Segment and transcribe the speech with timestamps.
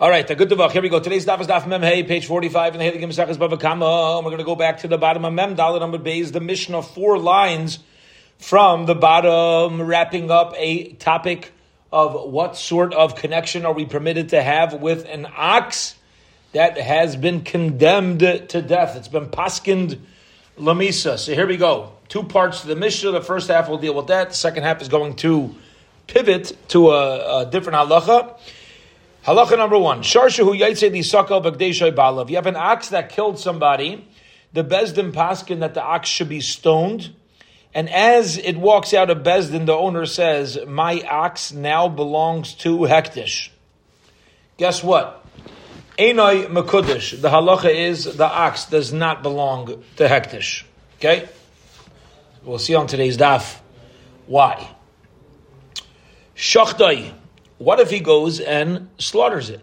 [0.00, 0.70] All right, good devach.
[0.70, 0.98] Here we go.
[0.98, 4.22] Today's daf is daf mem hey, page forty-five in the Heiligim Mesachas Bava Kama.
[4.24, 6.80] We're going to go back to the bottom of mem dalit number beis, the Mishnah,
[6.80, 7.80] four lines
[8.38, 11.52] from the bottom, wrapping up a topic
[11.92, 15.96] of what sort of connection are we permitted to have with an ox
[16.52, 18.96] that has been condemned to death.
[18.96, 19.98] It's been paskined
[20.56, 21.18] lamisa.
[21.18, 21.92] So here we go.
[22.08, 23.10] Two parts to the Mishnah.
[23.10, 24.30] The first half will deal with that.
[24.30, 25.54] The second half is going to
[26.06, 28.38] pivot to a, a different halacha.
[29.26, 32.30] Halacha number one: Sharshahu yaitse di sakal b'gdeishay balav.
[32.30, 34.06] You have an ox that killed somebody.
[34.52, 37.14] The bezdin paskin that the ox should be stoned,
[37.74, 42.78] and as it walks out of bezdin, the owner says, "My ox now belongs to
[42.78, 43.50] Hektish."
[44.56, 45.22] Guess what?
[45.98, 47.20] Einoi mekudish.
[47.20, 50.64] The halacha is the ox does not belong to Hektish.
[50.98, 51.28] Okay,
[52.42, 53.58] we'll see on today's daf
[54.26, 54.66] why.
[56.34, 57.12] Shachdai.
[57.60, 59.60] What if he goes and slaughters it?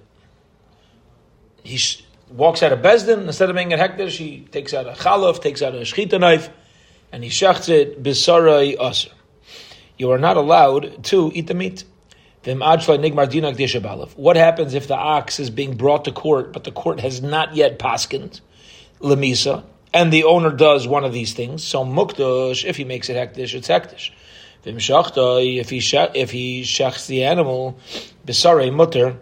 [1.63, 4.91] He sh- walks out of Bezdin, instead of being at Hekdesh, he takes out a
[4.91, 6.51] chalaf, takes out a shechita knife,
[7.11, 9.09] and he shachts it bisarai aser.
[9.97, 11.85] You are not allowed to eat the meat.
[12.43, 17.55] What happens if the ox is being brought to court, but the court has not
[17.55, 18.41] yet paskined
[19.01, 21.63] lemisa, and the owner does one of these things?
[21.63, 24.11] So mukdash, if he makes it hektish, it's hektish.
[24.63, 27.77] If he if he shechs the animal,
[28.25, 29.17] besare mutter,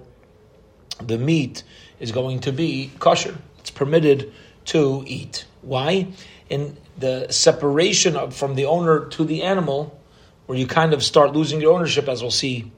[1.02, 1.64] the meat
[2.00, 3.38] is going to be kosher.
[3.60, 4.34] It's permitted
[4.66, 5.46] to eat.
[5.62, 6.08] Why?
[6.50, 10.00] In the separation of, from the owner to the animal,
[10.46, 12.72] where you kind of start losing your ownership, as we'll see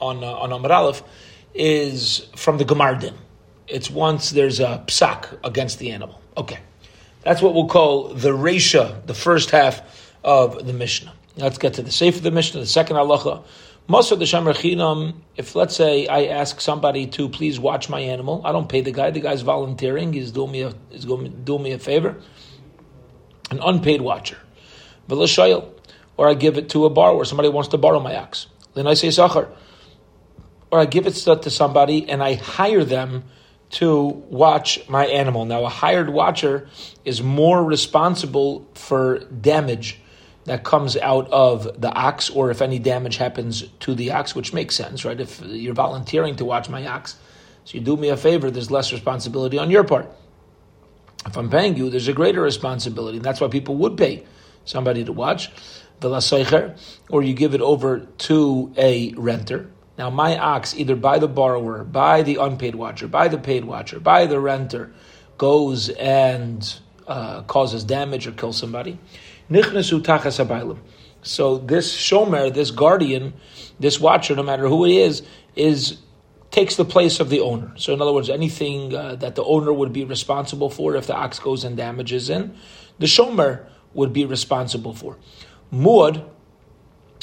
[0.00, 1.02] on uh, on Amar Aleph,
[1.54, 3.14] is from the Gemardin.
[3.66, 6.20] It's once there's a psak against the animal.
[6.36, 6.58] Okay,
[7.22, 9.82] that's what we'll call the Resha, the first half
[10.24, 11.12] of the Mishnah.
[11.38, 13.44] Let's get to the safe of the Mishnah, the second halacha.
[13.88, 18.50] Masar the Chinam, if let's say I ask somebody to please watch my animal, I
[18.50, 21.78] don't pay the guy, the guy's volunteering, he's doing me a, he's doing me a
[21.78, 22.16] favor.
[23.50, 24.36] An unpaid watcher.
[25.08, 28.48] Or I give it to a borrower, somebody wants to borrow my ox.
[28.74, 29.48] Then I say Sachar.
[30.70, 33.24] Or I give it to somebody and I hire them
[33.70, 35.44] to watch my animal.
[35.44, 36.68] Now, a hired watcher
[37.04, 40.00] is more responsible for damage
[40.48, 44.52] that comes out of the ox, or if any damage happens to the ox, which
[44.52, 45.18] makes sense, right?
[45.18, 47.16] If you're volunteering to watch my ox,
[47.64, 50.10] so you do me a favor, there's less responsibility on your part.
[51.26, 53.18] If I'm paying you, there's a greater responsibility.
[53.18, 54.24] And that's why people would pay
[54.64, 55.50] somebody to watch,
[56.02, 59.70] or you give it over to a renter.
[59.98, 63.98] Now, my ox, either by the borrower, by the unpaid watcher, by the paid watcher,
[63.98, 64.92] by the renter,
[65.36, 68.98] goes and uh, causes damage or kills somebody.
[69.50, 70.78] Nichnasu tachas habaylim.
[71.22, 73.34] So this shomer, this guardian,
[73.80, 75.22] this watcher, no matter who it is,
[75.56, 75.98] is
[76.50, 77.72] takes the place of the owner.
[77.76, 81.14] So in other words, anything uh, that the owner would be responsible for if the
[81.14, 82.56] ox goes and damages in,
[82.98, 85.18] the shomer would be responsible for.
[85.72, 86.26] Muad,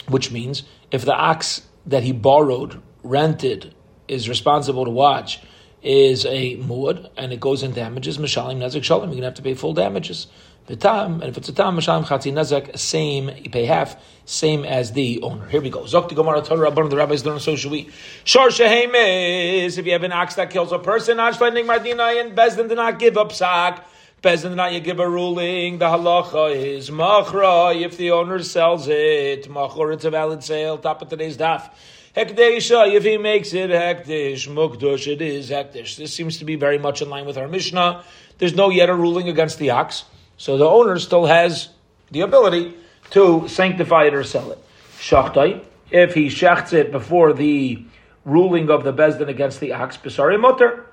[0.08, 3.74] which means if the ox that he borrowed, rented,
[4.08, 5.42] is responsible to watch,
[5.82, 9.34] is a muad and it goes and damages, mishalim nezek shalim, you're going to have
[9.36, 10.28] to pay full damages.
[10.68, 13.96] The tam, and if it's a tam, Mashalim Chatzi Nezek, same, you pay half,
[14.26, 15.48] same as the owner.
[15.48, 15.82] Here we go.
[15.82, 17.92] Zok Gemara Torah, Rabban, the rabbis learn, so should we.
[18.24, 22.68] Shar Shehemes, if you have an ox that kills a person, Ashfending Mardina, and Bezdin
[22.68, 23.86] did not give up sack.
[24.24, 25.78] Bezdin did not give a ruling.
[25.78, 27.80] The halacha is machra.
[27.80, 30.80] If the owner sells it, machor, it's a valid sale.
[30.80, 31.70] Top of today's daf.
[32.18, 35.98] Hekdesha, if he makes it hekdesh, mukdush, it is hekdesh.
[35.98, 38.04] This seems to be very much in line with our Mishnah.
[38.40, 40.06] There's no yet a ruling against the ox.
[40.38, 41.70] So the owner still has
[42.12, 42.74] the ability
[43.12, 44.60] to sanctify it or sell it.
[45.00, 47.86] Shachtai, if he shachts it before the
[48.24, 50.88] ruling of the Bezdin against the ox, Bisari Mutter,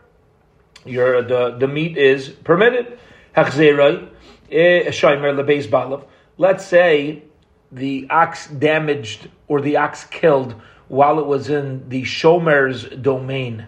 [0.84, 2.98] your the, the meat is permitted.
[3.34, 4.90] Eh.
[6.38, 7.22] Let's say
[7.70, 10.54] the ox damaged or the ox killed
[10.88, 13.66] while it was in the Shomer's domain.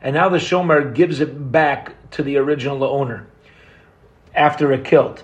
[0.00, 3.26] And now the Shomer gives it back to the original owner
[4.34, 5.22] after it killed.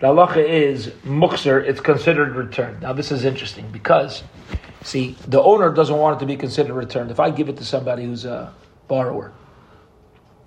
[0.00, 2.82] The halacha is mukser, it's considered returned.
[2.82, 4.22] Now this is interesting because,
[4.82, 7.10] see, the owner doesn't want it to be considered returned.
[7.10, 8.54] If I give it to somebody who's a
[8.86, 9.32] borrower,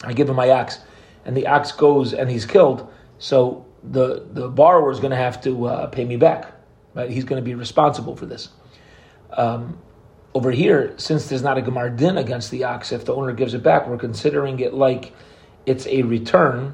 [0.03, 0.79] I give him my ox,
[1.25, 2.89] and the ox goes and he's killed,
[3.19, 6.51] so the, the borrower is going to have to uh, pay me back.
[6.94, 7.09] Right?
[7.09, 8.50] He's going to be responsible for this.
[9.31, 9.79] Um,
[10.33, 13.53] over here, since there's not a gemar din against the ox, if the owner gives
[13.53, 15.13] it back, we're considering it like
[15.65, 16.73] it's a return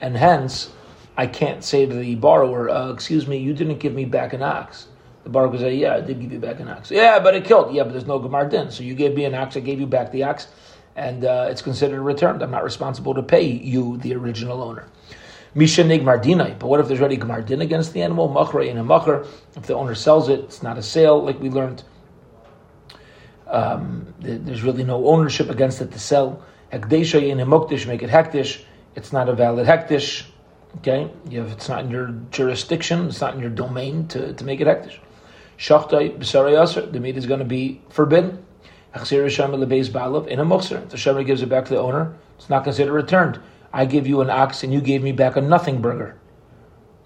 [0.00, 0.70] and hence
[1.16, 4.42] I can't say to the borrower, uh, "Excuse me, you didn't give me back an
[4.42, 4.88] ox."
[5.22, 7.44] The borrower could say, "Yeah, I did give you back an ox." Yeah, but it
[7.44, 7.74] killed.
[7.74, 8.70] Yeah, but there's no gemar din.
[8.70, 10.48] So you gave me an ox, I gave you back the ox,
[10.96, 12.42] and uh, it's considered returned.
[12.42, 14.86] I'm not responsible to pay you, the original owner.
[15.54, 16.58] Misha nigmar dinai.
[16.58, 18.28] But what if there's already gmar din against the animal?
[18.28, 19.24] Machra in a machar.
[19.56, 21.84] If the owner sells it, it's not a sale, like we learned.
[23.46, 26.42] Um, there's really no ownership against it to sell.
[26.72, 28.64] Hekdesha in a make it hektish.
[28.94, 30.26] It's not a valid hektish.
[30.78, 34.60] Okay, have, it's not in your jurisdiction, it's not in your domain to, to make
[34.60, 34.98] it hektish.
[35.56, 38.44] Shachtai b'sarayasr, the meat is going to be forbidden.
[38.94, 39.60] Achsir Hashem in
[40.40, 40.88] a muxer.
[40.88, 42.14] The Shemer gives it back to the owner.
[42.36, 43.40] It's not considered returned.
[43.72, 46.16] I give you an ox and you gave me back a nothing burger.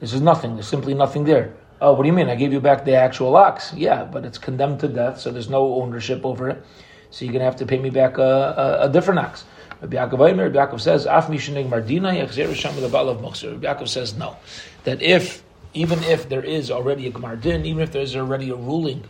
[0.01, 0.55] This is nothing.
[0.55, 1.55] There's simply nothing there.
[1.81, 2.29] Oh, what do you mean?
[2.29, 3.73] I gave you back the actual ox.
[3.73, 6.63] Yeah, but it's condemned to death, so there's no ownership over it.
[7.11, 9.45] So you're going to have to pay me back a, a, a different ox.
[9.81, 14.37] Rabbi Yaakov, says, Af Mardina Rabbi Yaakov says no.
[14.85, 15.43] That if,
[15.75, 19.05] even if there is already a Gmardin, even if there is already a ruling,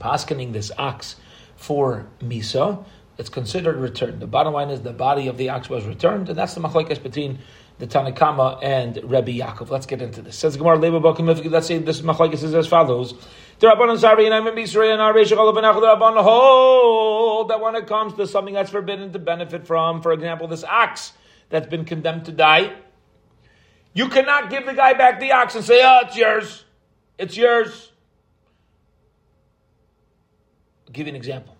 [0.00, 1.16] paskening this ox
[1.56, 2.84] for Misa,
[3.16, 4.20] it's considered returned.
[4.20, 7.00] The bottom line is the body of the ox was returned, and that's the machlekes
[7.00, 7.38] between
[7.78, 9.70] the Tanakama and Rabbi Yaakov.
[9.70, 10.36] Let's get into this.
[10.36, 13.14] Says Gemara Let's say this machlekes is as follows:
[13.60, 17.76] The Rabbanon Sarvi and I'm in Bisrei and Shechol Ben The Rabbanon hold that when
[17.76, 21.12] it comes to something that's forbidden to benefit from, for example, this ox
[21.50, 22.72] that's been condemned to die,
[23.92, 26.64] you cannot give the guy back the ox and say, "Oh, it's yours,
[27.16, 27.92] it's yours."
[30.86, 31.56] I'll give you an example.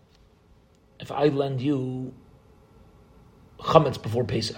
[0.99, 2.13] If I lend you
[3.61, 4.57] chametz before Pesach,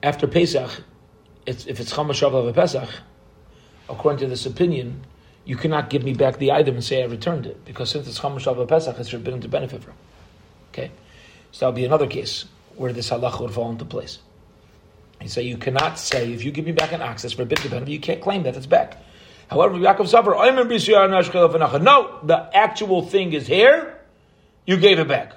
[0.00, 0.84] after Pesach,
[1.44, 2.88] it's, if it's chametz a Pesach,
[3.88, 5.02] according to this opinion,
[5.50, 8.20] you cannot give me back the item and say I returned it because since it's
[8.22, 9.94] of a Pesach, it's forbidden to benefit from.
[10.70, 10.92] Okay,
[11.50, 12.44] so that'll be another case
[12.76, 14.20] where this halach would fall into place.
[15.20, 17.70] You say you cannot say if you give me back an ox that's forbidden to
[17.70, 18.96] benefit, you can't claim that it's back.
[19.48, 23.98] However, Yaakov Savar, no, the actual thing is here
[24.66, 25.32] you gave it back.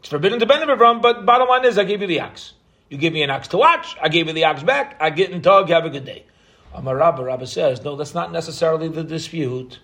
[0.00, 2.52] It's forbidden to benefit from, but bottom line is I gave you the ox.
[2.90, 5.30] You give me an ox to watch, I gave you the ox back, I get
[5.30, 6.26] in tug, have a good day.
[6.74, 9.78] Amar Rabba, Rabba says, no, that's not necessarily the dispute.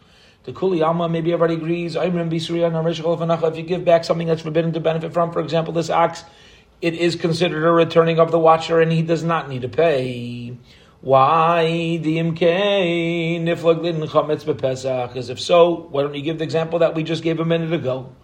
[0.44, 1.94] The Kuli Alma maybe everybody agrees.
[1.96, 6.24] If you give back something that's forbidden to benefit from, for example, this ox,
[6.80, 10.56] it is considered a returning of the watcher and he does not need to pay.
[11.00, 13.44] Why the imkain
[15.06, 17.72] Because if so, why don't you give the example that we just gave a minute
[17.72, 18.14] ago?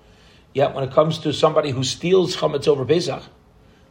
[0.55, 3.23] Yet when it comes to somebody who steals chametz over Pesach,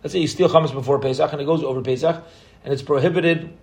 [0.01, 2.23] let's say you steal chametz before Pesach and it goes over Pesach,
[2.63, 3.57] and it's prohibited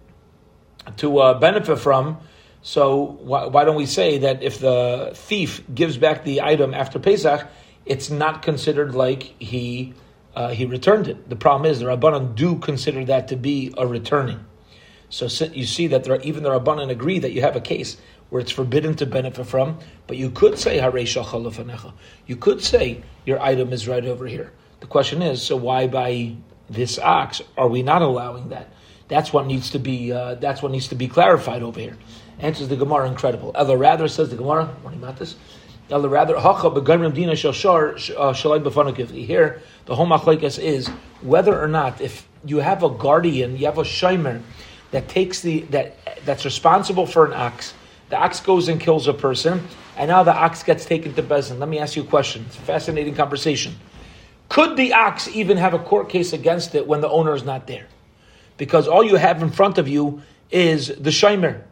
[0.96, 2.18] to uh, benefit from.
[2.62, 6.98] So why, why, don't we say that if the thief gives back the item after
[6.98, 7.46] Pesach,
[7.86, 9.94] it's not considered like he
[10.34, 11.28] uh, he returned it?
[11.28, 14.44] The problem is the rabbanon do consider that to be a returning.
[15.08, 17.96] So you see that there are, even the rabbanon agree that you have a case
[18.28, 21.92] where it's forbidden to benefit from, but you could say Harei
[22.26, 24.52] You could say your item is right over here.
[24.78, 26.36] The question is, so why by
[26.68, 28.72] this ox are we not allowing that?
[29.10, 30.12] That's what needs to be.
[30.12, 31.98] Uh, that's what needs to be clarified over here.
[32.38, 33.52] Answers the Gemara incredible.
[33.54, 34.74] Ella rather says the Gemara.
[34.82, 35.36] Morning this.
[35.90, 39.12] Ella rather hacha begamrim dina uh.
[39.12, 40.88] Here the whole machlekes is
[41.20, 44.40] whether or not if you have a guardian, you have a shimer
[44.92, 47.74] that takes the that that's responsible for an ox
[48.10, 49.66] the ox goes and kills a person,
[49.96, 51.60] and now the ox gets taken to Bezin.
[51.60, 52.44] Let me ask you a question.
[52.48, 53.76] It's a fascinating conversation.
[54.48, 57.68] Could the ox even have a court case against it when the owner is not
[57.68, 57.86] there?
[58.60, 61.62] Because all you have in front of you is the shimer.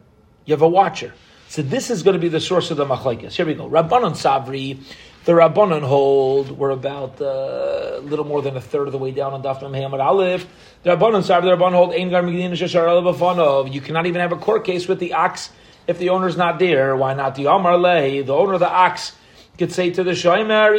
[0.45, 1.13] You have a watcher.
[1.47, 3.33] So this is going to be the source of the machlekes.
[3.33, 3.69] Here we go.
[3.69, 4.81] Rabbanon Savri,
[5.23, 9.11] the Rabbanon hold, we're about uh, a little more than a third of the way
[9.11, 10.47] down on Daf Muhammad Aleph.
[10.81, 15.13] The Rabbanon Savri, the Rabbanon hold, You cannot even have a court case with the
[15.13, 15.51] ox
[15.85, 19.15] if the owner's not there, why not the Omar Lay, the owner of the ox,
[19.59, 20.73] could say to the Shoimer,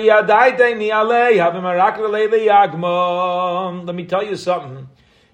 [3.87, 4.89] Let me tell you something.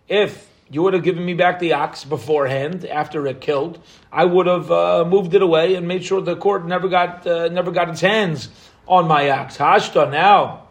[0.08, 3.78] If you would have given me back the ox beforehand, after it killed,
[4.10, 7.48] I would have uh, moved it away and made sure the court never got uh,
[7.48, 8.48] never got its hands
[8.86, 9.56] on my ox.
[9.56, 10.68] Hashta now,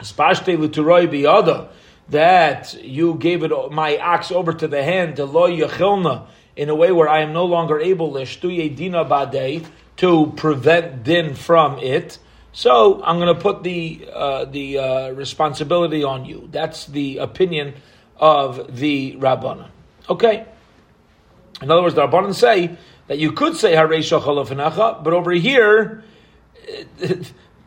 [0.00, 1.68] spashte luturoi biyada
[2.10, 6.74] that you gave it my ox over to the hand to lo yachilna in a
[6.74, 9.66] way where I am no longer able dina bade
[9.96, 12.18] to prevent din from it.
[12.52, 16.48] So I'm going to put the uh, the uh, responsibility on you.
[16.52, 17.74] That's the opinion
[18.16, 19.68] of the Rabbanan.
[20.08, 20.46] Okay.
[21.62, 24.02] In other words, the Rabbanan say that you could say Harei
[25.04, 26.04] but over here,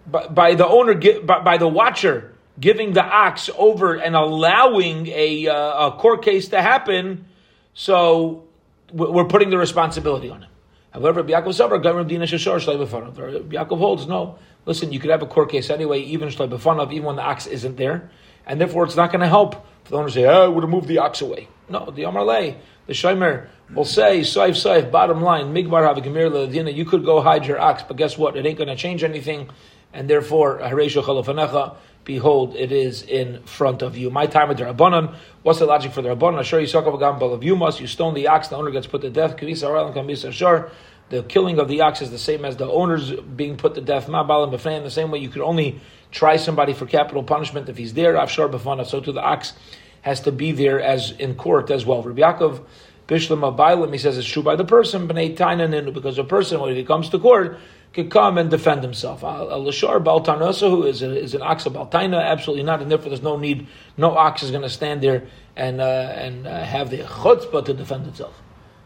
[0.07, 5.47] by, by the owner, by, by, the watcher giving the ox over and allowing a,
[5.47, 7.25] uh, a court case to happen,
[7.73, 8.45] so
[8.91, 10.49] we're putting the responsibility on him.
[10.91, 14.39] However, Yaakov Sabar, Yaakov holds no.
[14.65, 18.09] listen, you could have a court case anyway, even even when the ox isn't there,
[18.47, 20.87] and therefore it's not going to help the owner say, oh, I would have moved
[20.87, 21.47] the ox away.
[21.69, 26.73] No, the Amar Lay, the Shomer will say, Saif Saif, bottom line, Migbar Havagamir Ladina,
[26.73, 28.37] you could go hide your ox, but guess what?
[28.37, 29.49] It ain't going to change anything,
[29.93, 31.75] and therefore, Haresha Chalafanecha,
[32.05, 34.09] behold, it is in front of you.
[34.09, 36.39] My time with the Rabbanon, what's the logic for the Rabbanon?
[36.39, 39.35] Assure you, Sakavagam you must, you stone the ox, the owner gets put to death,
[39.35, 40.71] Kavisa Shar.
[41.09, 44.09] The killing of the ox is the same as the owners being put to death.
[44.09, 44.51] Ma Balam
[44.83, 45.79] the same way you could only
[46.11, 49.53] try somebody for capital punishment if he's there, Afshar Bafana, so to the ox
[50.01, 52.01] has to be there as in court as well.
[52.01, 52.63] Rabbi Yaakov
[53.07, 56.75] Bishlam Abailim, he says it's true by the person, B'nai Tainanin, because a person, when
[56.75, 57.57] he comes to court,
[57.93, 59.23] can come and defend himself.
[59.23, 63.23] A Lashar Baltanasa, who is, is an ox of Baltaina, absolutely not, and therefore there's
[63.23, 66.99] no need, no ox is going to stand there and, uh, and uh, have the
[66.99, 68.41] chutzpah to defend itself.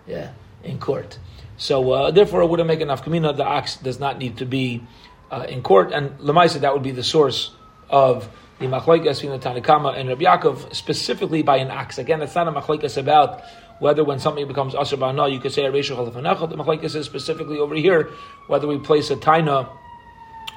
[0.08, 0.32] Yeah,
[0.64, 1.20] in court.
[1.58, 3.36] So uh, therefore, it wouldn't make enough kamina.
[3.36, 4.82] The ox does not need to be
[5.32, 7.52] uh, in court, and Lamaisa, that would be the source
[7.90, 11.98] of the machlekes between the Tanakama and Rabbi Yaakov, specifically by an ox.
[11.98, 13.42] Again, it's not a machlekes about
[13.80, 16.48] whether when something becomes asr ba'ana, you could say a reisha chalafanecha.
[16.48, 18.12] The machlekes is specifically over here
[18.46, 19.68] whether we place a taina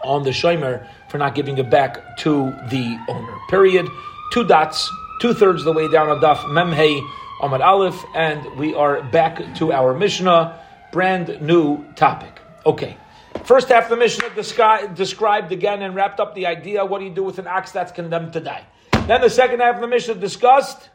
[0.05, 3.35] on the shomer for not giving it back to the owner.
[3.49, 3.89] Period.
[4.33, 4.91] Two dots,
[5.23, 7.01] two thirds of the way down on daf memhei
[7.41, 10.61] Ahmad Aleph, and we are back to our Mishnah,
[10.93, 12.41] brand new topic.
[12.67, 12.99] Okay.
[13.43, 17.05] First half of the Mishnah descri- described again and wrapped up the idea what do
[17.05, 18.65] you do with an ox that's condemned to die.
[19.07, 20.89] Then the second half of the Mishnah discussed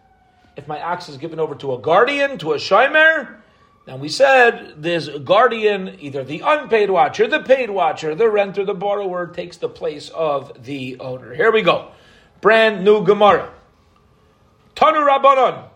[0.55, 3.37] if my ox is given over to a guardian, to a shomer,
[3.85, 8.73] then we said a guardian, either the unpaid watcher, the paid watcher, the renter, the
[8.73, 11.33] borrower takes the place of the owner.
[11.33, 11.91] Here we go.
[12.41, 13.51] Brand new Gemara.
[14.75, 15.69] Tanu Rabbanon.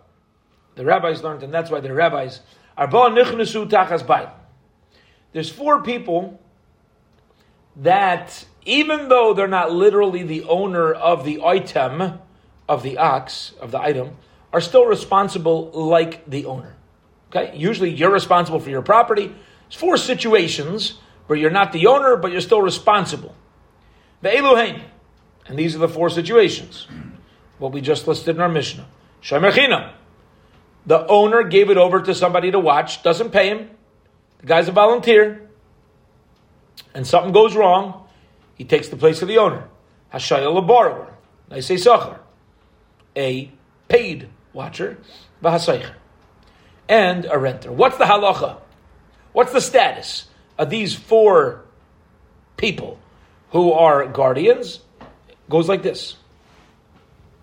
[0.76, 2.42] The rabbis learned, and that's why the rabbis
[2.78, 4.32] are nichnesu tachas
[5.32, 6.40] There's four people
[7.76, 12.20] that even though they're not literally the owner of the item,
[12.68, 14.18] of the ox, of the item,
[14.52, 16.76] are still responsible like the owner.
[17.30, 17.58] Okay?
[17.58, 19.28] Usually you're responsible for your property.
[19.28, 23.36] There's four situations where you're not the owner, but you're still responsible.
[24.22, 24.84] The Eluhain.
[25.48, 26.88] And these are the four situations.
[27.58, 28.88] What we just listed in our Mishnah.
[29.22, 29.94] Shemerchina.
[30.86, 33.70] The owner gave it over to somebody to watch, doesn't pay him.
[34.40, 35.43] The guy's a volunteer
[36.94, 38.08] and something goes wrong,
[38.56, 39.68] he takes the place of the owner.
[40.14, 41.14] Hashayel a borrower.
[41.50, 42.20] I say sachar.
[43.16, 43.52] A
[43.88, 44.98] paid watcher,
[45.44, 45.94] v'hasaycher.
[46.88, 47.72] And a renter.
[47.72, 48.58] What's the halacha?
[49.32, 51.64] What's the status of these four
[52.58, 53.00] people
[53.52, 54.80] who are guardians?
[55.50, 56.16] Goes like this.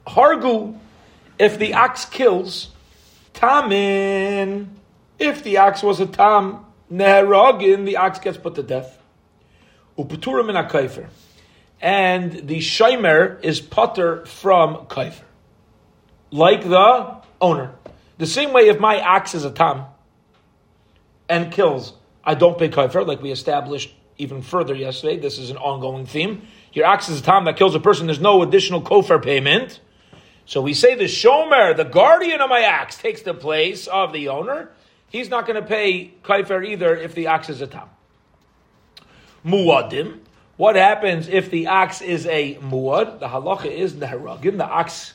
[0.07, 0.79] Hargu,
[1.39, 2.71] if the ox kills,
[3.35, 4.69] tamin.
[5.19, 9.00] If the ox was a tam, neheragin, the ox gets put to death.
[10.05, 11.09] Upeturim in a kaifer.
[11.81, 15.23] And the shomer is putter from kaifer.
[16.31, 17.73] Like the owner.
[18.19, 19.87] The same way if my ox is a tam
[21.29, 25.19] and kills, I don't pay kaifer, like we established even further yesterday.
[25.19, 26.47] This is an ongoing theme.
[26.73, 29.81] Your ox is a tam that kills a person, there's no additional kofar payment.
[30.45, 34.29] So we say the shomer, the guardian of my ox, takes the place of the
[34.29, 34.71] owner.
[35.09, 37.89] He's not going to pay kaifer either if the ox is a tam
[39.45, 40.21] muadim.
[40.57, 43.21] What happens if the ox is a muad?
[43.21, 44.59] The halacha is the haragim.
[44.59, 45.15] The ox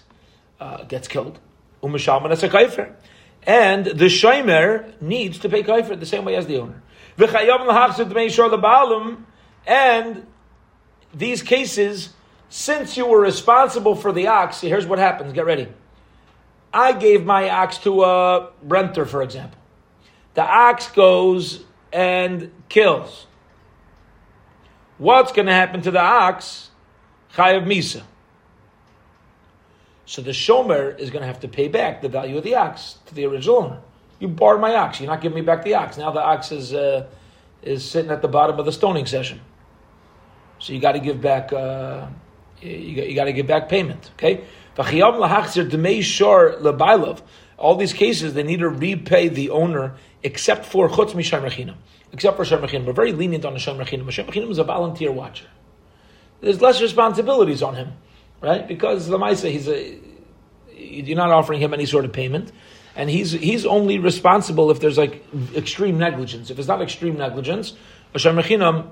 [0.60, 1.40] uh, gets killed.
[1.84, 2.94] Umashalman as a kaifer.
[3.44, 6.82] And the shomer needs to pay kaifer the same way as the owner.
[9.68, 10.28] And
[11.14, 12.14] these cases,
[12.50, 15.34] since you were responsible for the ox, here's what happens.
[15.34, 15.68] Get ready.
[16.74, 19.60] I gave my ox to a renter, for example.
[20.34, 21.64] The ox goes
[21.94, 23.28] and kills.
[24.98, 26.70] What's going to happen to the ox?
[27.34, 28.04] Chayav Misa.
[30.06, 33.00] So the shomer is going to have to pay back the value of the ox
[33.08, 33.82] to the original owner.
[34.20, 35.00] You borrowed my ox.
[35.00, 35.98] You're not giving me back the ox.
[35.98, 37.08] Now the ox is uh,
[37.62, 39.42] is sitting at the bottom of the stoning session.
[40.60, 41.52] So you got to give back.
[41.52, 42.08] Uh,
[42.62, 44.12] you, got, you got to give back payment.
[44.14, 44.46] Okay.
[47.58, 51.42] All these cases, they need to repay the owner except for chutz mishar
[52.16, 54.10] except for Shem We're very lenient on the Shem Rechinam.
[54.10, 55.48] Shem is a volunteer watcher.
[56.40, 57.92] There's less responsibilities on him,
[58.42, 58.66] right?
[58.66, 60.00] Because the Maisa, he's a,
[60.74, 62.54] you're not offering him any sort of payment.
[62.96, 66.50] And he's, he's only responsible if there's like extreme negligence.
[66.50, 67.74] If it's not extreme negligence,
[68.14, 68.92] a Shem Rechinam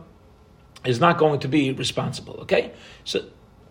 [0.85, 2.73] is not going to be responsible, okay?
[3.05, 3.23] So,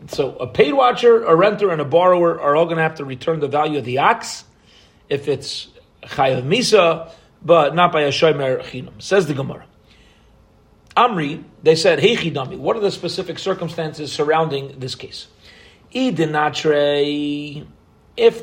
[0.08, 3.04] so a paid watcher, a renter, and a borrower are all going to have to
[3.04, 4.44] return the value of the ox.
[5.10, 5.68] If it's
[6.04, 7.12] chayav misa,
[7.44, 9.00] but not by a shomer chinam.
[9.00, 9.66] Says the Gemara.
[10.96, 15.28] Amri, they said, Hey Chidami, what are the specific circumstances surrounding this case?
[15.94, 16.16] If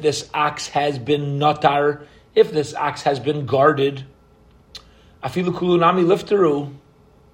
[0.01, 4.05] this ox has been notar, if this ox has been guarded,
[5.23, 6.73] afilu kulunami lifteru,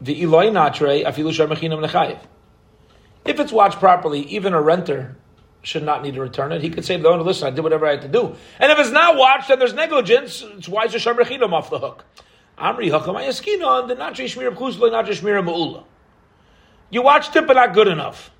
[0.01, 2.19] the Eloi natre, afilu sharmachinam nechayev.
[3.23, 5.15] If it's watched properly, even a renter
[5.65, 6.61] should not need to return it.
[6.61, 8.35] He could say to the owner, listen, I did whatever I had to do.
[8.59, 11.79] And if it's not watched and there's negligence, it's why is the sharmachinam off the
[11.79, 12.05] hook?
[12.57, 15.83] Amri hakamayaskina, the natri shmira kuzla, natri shmira ma'ula.
[16.89, 18.31] You watched it, but not good enough.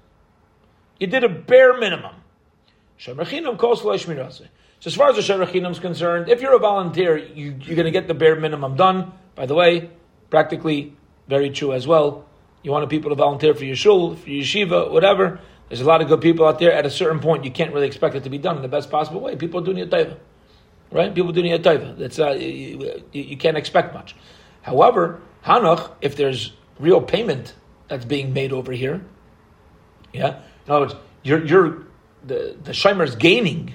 [1.00, 2.16] You did a bare minimum.
[3.00, 4.46] Shemer calls So
[4.86, 7.92] as far as the shemer is concerned, if you're a volunteer, you, are going to
[7.92, 9.12] get the bare minimum done.
[9.36, 9.90] By the way,
[10.30, 10.96] practically
[11.28, 12.26] very true as well.
[12.64, 15.40] You want people to volunteer for your shul, for your yeshiva, whatever.
[15.70, 16.72] There's a lot of good people out there.
[16.72, 18.90] At a certain point, you can't really expect it to be done in the best
[18.90, 19.36] possible way.
[19.36, 20.18] People are doing it taiva,
[20.92, 21.14] right?
[21.14, 21.98] People doing it taiva.
[21.98, 24.16] That's uh, you, you, can't expect much.
[24.62, 27.56] However, Hanach, if there's real payment
[27.88, 29.04] that's being made over here,
[30.14, 31.84] yeah, in other words, you're, you're
[32.24, 33.74] the the is gaining.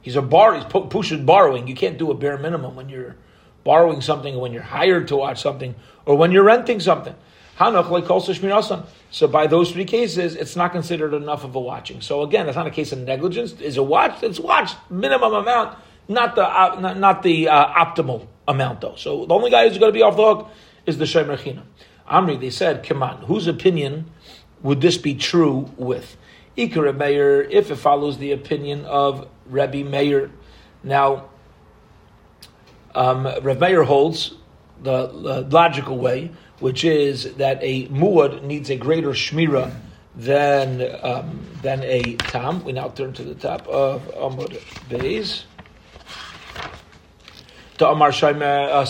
[0.00, 0.54] He's a bar.
[0.54, 1.68] He's pushing borrowing.
[1.68, 3.16] You can't do a bare minimum when you're
[3.64, 5.74] borrowing something, when you're hired to watch something,
[6.06, 7.14] or when you're renting something.
[7.58, 12.00] Hanach like So by those three cases, it's not considered enough of a watching.
[12.00, 13.52] So again, it's not a case of negligence.
[13.60, 14.22] Is a watch?
[14.22, 18.94] It's watched minimum amount, not the uh, not, not, the uh, optimal amount though.
[18.96, 20.50] So the only guy who's going to be off the hook
[20.86, 21.64] is the Shomer China.
[22.08, 24.10] Amri, they said, come on, whose opinion
[24.62, 26.16] would this be true with?
[26.56, 30.30] Ikar Meir, if it follows the opinion of Rabbi Meir.
[30.82, 31.28] Now,
[32.94, 34.34] um, Rabbi Meir holds
[34.82, 39.72] the, the, logical way, which is that a muad needs a greater shmira
[40.16, 42.64] than um, than a tam.
[42.64, 45.44] We now turn to the top of Amud Beis.
[47.80, 48.84] Uh.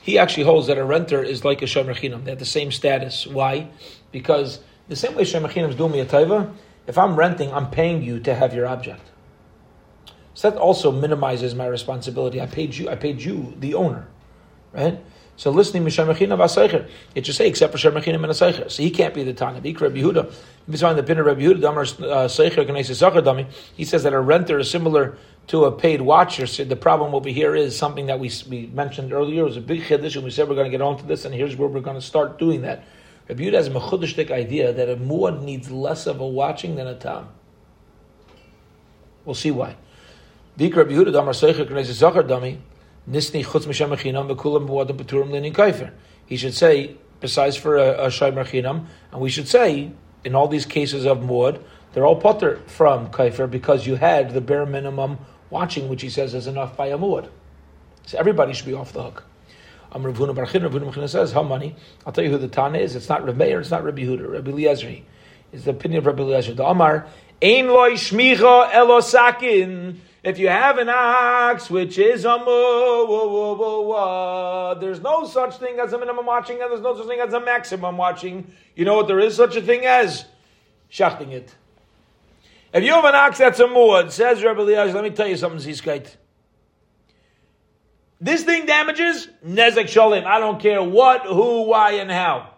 [0.00, 2.24] He actually holds that a renter is like a Shomer Chinam.
[2.24, 3.26] They have the same status.
[3.26, 3.68] Why?
[4.12, 6.54] Because the same way Shemachinam is doing me a taiva,
[6.86, 9.02] if I'm renting, I'm paying you to have your object.
[10.34, 12.40] So that also minimizes my responsibility.
[12.40, 12.88] I paid you.
[12.88, 14.06] I paid you, the owner,
[14.72, 15.00] right?
[15.36, 18.70] So listening Mishemachinam Asaycher, it just say except for Shemachinam and Asaycher.
[18.70, 19.60] So he can't be the Tana.
[19.60, 20.26] Ikra Rabbi Yehuda.
[20.26, 23.46] If it's on the pin of Rabbi Yehuda, Damar uh, Seicher Gneis Dami.
[23.76, 25.18] He says that a renter is similar
[25.48, 26.46] to a paid watcher.
[26.46, 29.42] So the problem over here is something that we we mentioned earlier.
[29.42, 31.34] It was a big chiddush, and we said we're going to get onto this, and
[31.34, 32.84] here's where we're going to start doing that.
[33.28, 36.86] Rabbi Yehuda has a mechudishtik idea that a muad needs less of a watching than
[36.86, 37.28] a tam.
[39.26, 39.76] We'll see why.
[40.56, 42.58] Dik Rabbi Yehuda damar seicher k'nei zachar dami
[43.08, 45.92] nisni chutz achinam beturim linin kaifer.
[46.26, 49.92] He should say, besides for a, a shaymer chinam, and we should say,
[50.24, 54.40] in all these cases of muad, they're all putter from kaifer because you had the
[54.40, 55.18] bare minimum
[55.50, 57.28] watching, which he says is enough by a muad.
[58.06, 59.24] So everybody should be off the hook.
[59.92, 60.68] I'm Ravuna Barchin.
[60.68, 61.74] Ravuna Barchin says, how money?
[62.04, 62.94] I'll tell you who the Tana is.
[62.96, 64.30] It's not Rav Meir, it's not Rabbi Huda.
[64.30, 64.96] Rabbi Eliezer.
[65.52, 66.54] It's the opinion of Rabbi Eliezer.
[66.54, 67.06] The Amar,
[67.42, 69.96] Ein loy shmicha elosakin.
[70.26, 72.44] If you have an ox which is a mu,
[74.80, 77.38] there's no such thing as a minimum watching, and there's no such thing as a
[77.38, 78.52] maximum watching.
[78.74, 79.06] You know what?
[79.06, 80.24] There is such a thing as
[80.88, 81.54] shachting it.
[82.72, 85.36] If you have an ox that's a muad, says Rabbi Eliezer, let me tell you
[85.36, 86.16] something, Zizkite.
[88.20, 90.24] This thing damages Nezek Sholim.
[90.24, 92.52] I don't care what, who, why, and how.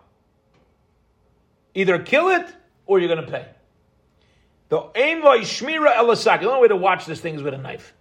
[1.75, 2.47] Either kill it
[2.87, 3.45] or you're going to pay.
[4.69, 5.23] The aim.
[5.23, 7.95] The only way to watch this thing is with a knife.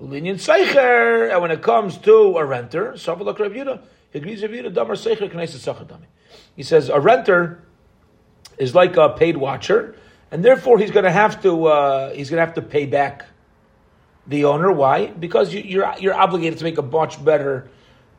[0.00, 1.32] Ulinyan seicher.
[1.32, 3.80] And when it comes to a renter, Savalak Rav Yudah,
[4.12, 6.06] he agrees Rav Yudah, Damar seicher knesset sachadami.
[6.54, 7.64] He says a renter
[8.58, 9.96] is like a paid watcher,
[10.30, 13.26] and therefore he's going to have to uh, he's going to have to pay back
[14.26, 14.70] the owner.
[14.70, 15.06] Why?
[15.06, 17.70] Because you, are you're, you're obligated to make a much better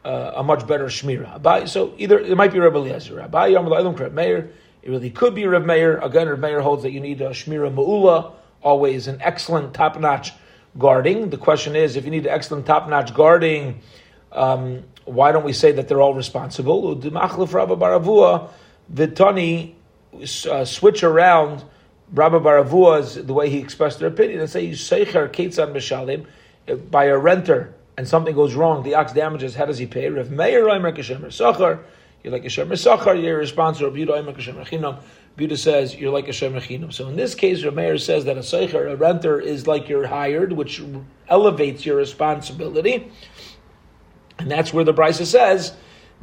[0.04, 1.68] uh, a much better shmira.
[1.68, 4.52] So either it might be Rabbi Eliezer, Rabbi Yom Meir.
[4.82, 5.98] It really could be Rav Meir.
[5.98, 10.32] Again, Rav Meir holds that you need a shmira ma'ula, always an excellent top notch
[10.78, 11.30] guarding.
[11.30, 13.82] The question is, if you need excellent top notch guarding,
[14.32, 16.96] um, why don't we say that they're all responsible?
[18.92, 19.74] Vitani
[20.50, 21.64] uh, switch around
[22.12, 26.26] Rabbi Baravua's the way he expressed their opinion and say you seicher ketzan b'shalim
[26.90, 29.56] by a renter and something goes wrong, the ox damages.
[29.56, 30.10] How does he pay?
[30.10, 31.80] Rav Meir Sachar.
[32.24, 33.22] You're like a Shem Sachar.
[33.22, 33.92] You're a responsible.
[33.92, 35.02] Rabbi Reimer Kashem Chinam.
[35.38, 36.94] Buddha says you're like a Shem Chinam.
[36.94, 40.08] So in this case, Rav Meir says that a seicher, a renter, is like you're
[40.08, 40.82] hired, which
[41.30, 43.12] elevates your responsibility.
[44.38, 45.74] And that's where the Brisa says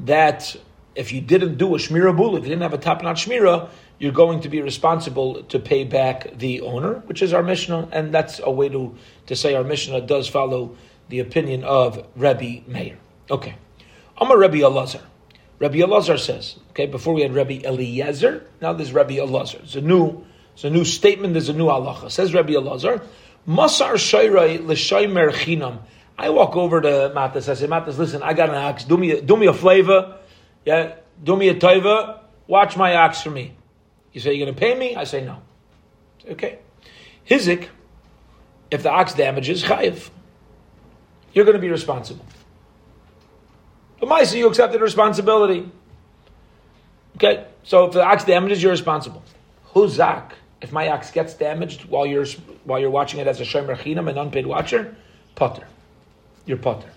[0.01, 0.57] that
[0.95, 3.69] if you didn't do a shmira bul, if you didn't have a top notch shmira,
[3.99, 8.13] you're going to be responsible to pay back the owner, which is our Mishnah, and
[8.13, 8.95] that's a way to,
[9.27, 10.77] to say our Mishnah does follow
[11.09, 12.99] the opinion of Rabbi Meir.
[13.31, 13.55] Okay.
[14.19, 15.03] I'm a Rabbi Elazar.
[15.59, 19.63] Rabbi Elazar says, okay, before we had Rabbi Eliezer, now there's Rabbi Elazar.
[19.63, 22.11] It's a new, it's a new statement, there's a new halacha.
[22.11, 23.03] Says Rabbi Elazar,
[23.49, 25.79] Masar Shairai L'Shaimer Chinam.
[26.19, 29.21] I walk over to Matas, I say, Matas, listen, I got an ox, do me,
[29.21, 30.19] do me a flavor,
[30.65, 33.55] yeah, do me a taiva, watch my ox for me.
[34.13, 34.97] You say, you're going to pay me?
[34.97, 35.43] I say, no.
[36.27, 36.59] Okay.
[37.29, 37.69] Hizik,
[38.71, 40.11] if the ox damages, chayiv.
[41.33, 42.25] You're going to be responsible.
[43.99, 45.71] But Maisa, you accepted responsibility.
[47.17, 49.23] Okay, so if the ox damages, you're responsible.
[49.73, 52.27] Huzak, if my ox gets damaged while you're
[52.65, 54.97] while you're watching it as a shomer chinam, an unpaid watcher,
[55.35, 55.67] potter.
[56.45, 56.89] You're potter.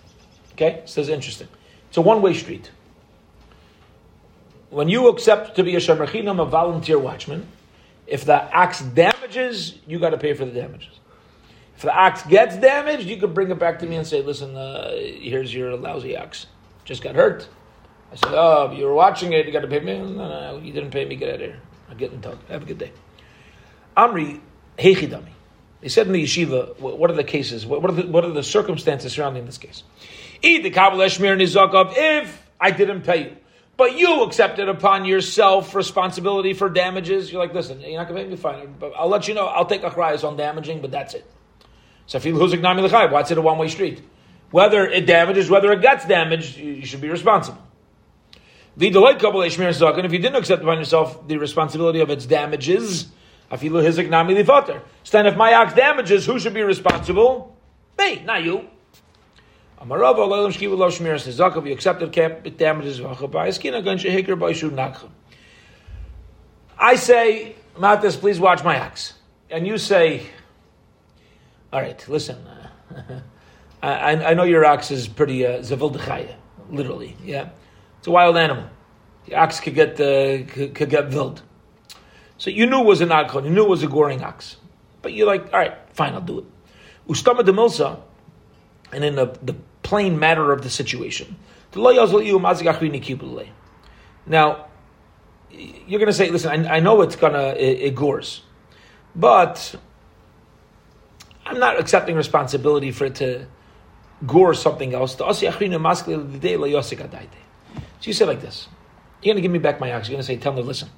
[0.52, 1.48] Okay, so it's interesting.
[1.88, 2.70] It's a one way street.
[4.68, 7.46] When you accept to be a shomer chinam, a volunteer watchman,
[8.06, 11.00] if the ox damages, you got to pay for the damages.
[11.76, 14.54] If the ox gets damaged, you could bring it back to me and say, "Listen,
[14.54, 16.46] uh, here's your lousy ox."
[16.84, 17.48] Just got hurt.
[18.12, 19.98] I said, oh, you were watching it, you got to pay me?
[19.98, 21.60] No, no, you didn't pay me, get out of here.
[21.88, 22.44] I'm getting tough.
[22.48, 22.92] Have a good day.
[23.96, 24.40] Amri,
[24.78, 25.30] Heichidami.
[25.80, 27.64] They said in the yeshiva, what are the cases?
[27.64, 29.82] What are the, what are the circumstances surrounding this case?
[30.42, 30.76] If
[32.60, 33.36] I didn't pay you.
[33.76, 37.32] But you accepted upon yourself responsibility for damages.
[37.32, 38.74] You're like, listen, you're not going to pay me, fine.
[38.78, 41.24] But I'll let you know, I'll take a on damaging, but that's it.
[42.06, 44.02] So if you lose Nami L'chai, what's it a one way street?
[44.50, 47.62] Whether it damages, whether it gets damaged, you should be responsible.
[48.76, 53.08] The delayed couple and if you didn't accept upon yourself the responsibility of its damages,
[53.50, 54.82] afilu hizik nami lifater.
[55.04, 57.56] So then, if my ox damages, who should be responsible?
[57.98, 58.68] Me, not you.
[59.82, 63.00] You accepted it damages.
[66.78, 69.14] I say, Matis, please watch my ox,
[69.50, 70.26] and you say,
[71.72, 72.36] all right, listen.
[73.82, 75.62] I, I know your ox is pretty uh,
[76.70, 77.16] literally.
[77.24, 77.50] Yeah,
[77.98, 78.68] it's a wild animal.
[79.26, 81.42] The ox could get uh, could, could, get vild.
[82.38, 84.56] So you knew it was an akon, you knew it was a goring ox,
[85.02, 86.44] but you're like, all right, fine, I'll do it.
[87.08, 88.00] Ustama de milsa,
[88.92, 91.36] and in the, the plain matter of the situation,
[94.26, 94.66] now
[95.50, 98.42] you're going to say, listen, I, I know it's going to it, it gores,
[99.14, 99.74] but
[101.44, 103.46] I'm not accepting responsibility for it to
[104.26, 105.16] gore something else.
[105.16, 105.34] So you
[108.12, 108.68] say like this.
[109.22, 110.08] You're going to give me back my ox.
[110.08, 110.88] You're going to say, tell me, listen.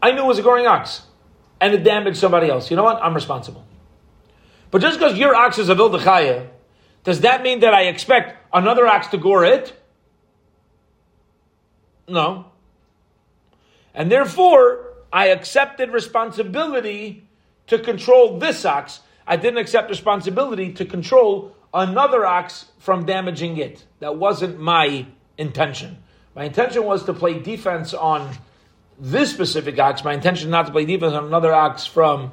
[0.00, 1.02] I knew it was a goring ox,
[1.60, 2.70] and it damaged somebody else.
[2.70, 3.02] You know what?
[3.02, 3.66] I'm responsible.
[4.70, 6.48] But just because your ox is a vildechaya,
[7.02, 9.74] does that mean that I expect another ox to gore it?
[12.06, 12.52] No.
[13.92, 17.28] And therefore, I accepted responsibility
[17.66, 19.00] to control this ox.
[19.26, 23.84] I didn't accept responsibility to control another ox from damaging it.
[24.00, 25.98] That wasn't my intention.
[26.34, 28.36] My intention was to play defense on
[28.98, 30.04] this specific ox.
[30.04, 32.32] My intention not to play defense on another ox from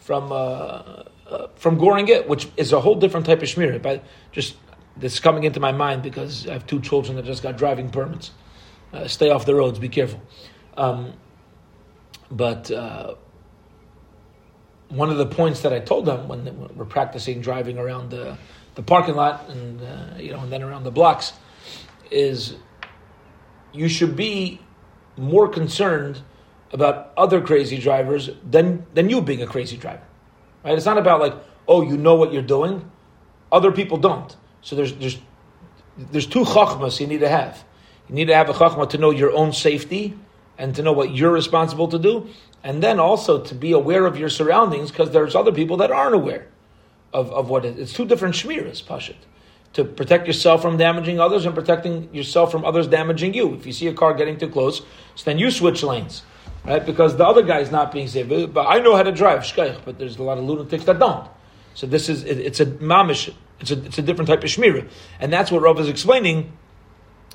[0.00, 3.80] from uh, uh, from goring it, which is a whole different type of shmir.
[3.80, 4.56] But just
[4.96, 8.30] this coming into my mind because I have two children that just got driving permits.
[8.92, 9.78] Uh, stay off the roads.
[9.78, 10.22] Be careful.
[10.76, 11.14] Um,
[12.30, 13.14] but uh,
[14.88, 18.38] one of the points that I told them when we're practicing driving around the
[18.74, 21.32] the parking lot and uh, you know and then around the blocks
[22.10, 22.56] is
[23.72, 24.60] you should be
[25.16, 26.20] more concerned
[26.72, 30.02] about other crazy drivers than than you being a crazy driver
[30.64, 30.76] right?
[30.76, 31.34] It's not about like
[31.68, 32.90] oh you know what you're doing.
[33.52, 34.34] Other people don't.
[34.62, 35.18] So there's there's
[35.96, 37.64] there's two chachmas you need to have.
[38.08, 40.18] You need to have a chachma to know your own safety
[40.58, 42.28] and to know what you're responsible to do
[42.62, 46.14] and then also to be aware of your surroundings because there's other people that aren't
[46.14, 46.46] aware
[47.14, 49.16] of, of what it, it's two different shmiras, pashit.
[49.74, 53.54] To protect yourself from damaging others and protecting yourself from others damaging you.
[53.54, 54.82] If you see a car getting too close,
[55.16, 56.22] so then you switch lanes,
[56.64, 56.84] right?
[56.84, 58.28] Because the other guy is not being safe.
[58.52, 61.28] But I know how to drive, shkaich, but there's a lot of lunatics that don't.
[61.74, 63.34] So this is it, it's a mamish.
[63.60, 66.52] It's a it's a different type of shmira, and that's what Rav is explaining.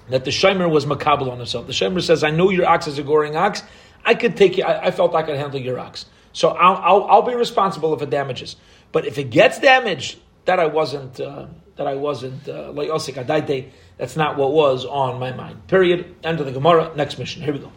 [0.10, 1.68] That the Shimer was makabel on himself.
[1.68, 3.64] The Shimer says, "I know your ox is a goring ox.
[4.06, 4.64] I could take you.
[4.64, 8.02] I, I felt I could handle your ox, so I'll, I'll, I'll be responsible if
[8.02, 8.56] it damages."
[8.92, 13.24] But if it gets damaged, that I wasn't uh, that I wasn't uh, like osik
[13.24, 13.70] adaite.
[13.98, 15.68] That's not what was on my mind.
[15.68, 16.16] Period.
[16.24, 16.92] End of the Gemara.
[16.96, 17.44] Next mission.
[17.44, 17.72] Here we go.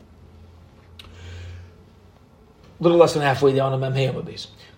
[2.81, 4.15] A little less than halfway down the Memheim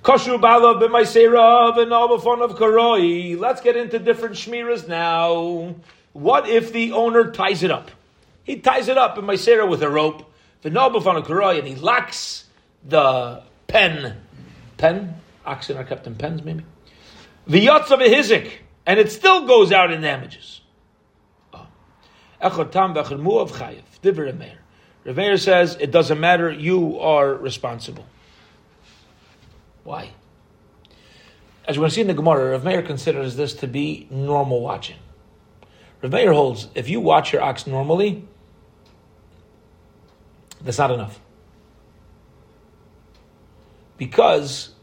[0.03, 3.39] Koshu bala b'maisera v'nalbafon of karoi.
[3.39, 5.75] Let's get into different shmiras now.
[6.13, 7.91] What if the owner ties it up?
[8.45, 10.31] He ties it up in Maisera with a rope,
[10.63, 12.45] v'nalbafon of karoi, and he locks
[12.85, 14.21] the pen.
[14.77, 15.15] Pen?
[15.45, 16.65] Oxen are kept in pens, maybe.
[17.47, 18.51] The yachts of a hizik,
[18.87, 20.61] and it still goes out in damages.
[21.53, 21.67] Ah.
[22.41, 22.49] Oh.
[22.49, 23.83] Echad tam v'echad mu'av chayiv.
[24.03, 24.59] Divrei Meir.
[25.15, 26.51] Meir says it doesn't matter.
[26.51, 28.07] You are responsible.
[29.85, 30.13] Why?
[31.67, 34.61] As we're going to see in the Gemara, Rav Meir considers this to be normal
[34.61, 34.97] watching.
[36.03, 38.27] Rav Meir holds if you watch your ox normally,
[40.61, 41.21] that's not enough.
[43.97, 44.74] Because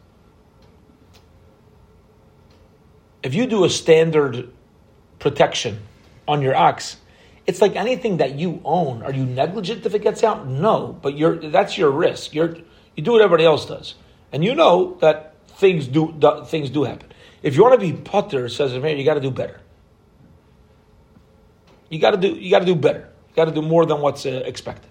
[3.23, 4.51] if you do a standard
[5.19, 5.79] protection
[6.27, 6.97] on your ox,
[7.45, 9.03] it's like anything that you own.
[9.03, 10.47] Are you negligent if it gets out?
[10.47, 12.33] No, but you're that's your risk.
[12.33, 12.57] You're
[12.95, 13.95] you do what everybody else does,
[14.31, 17.11] and you know that things do, things do happen.
[17.43, 19.59] If you want to be putter, says man, you got to do better.
[21.89, 23.09] You got to do you got to do better.
[23.29, 24.89] You got to do more than what's uh, expected.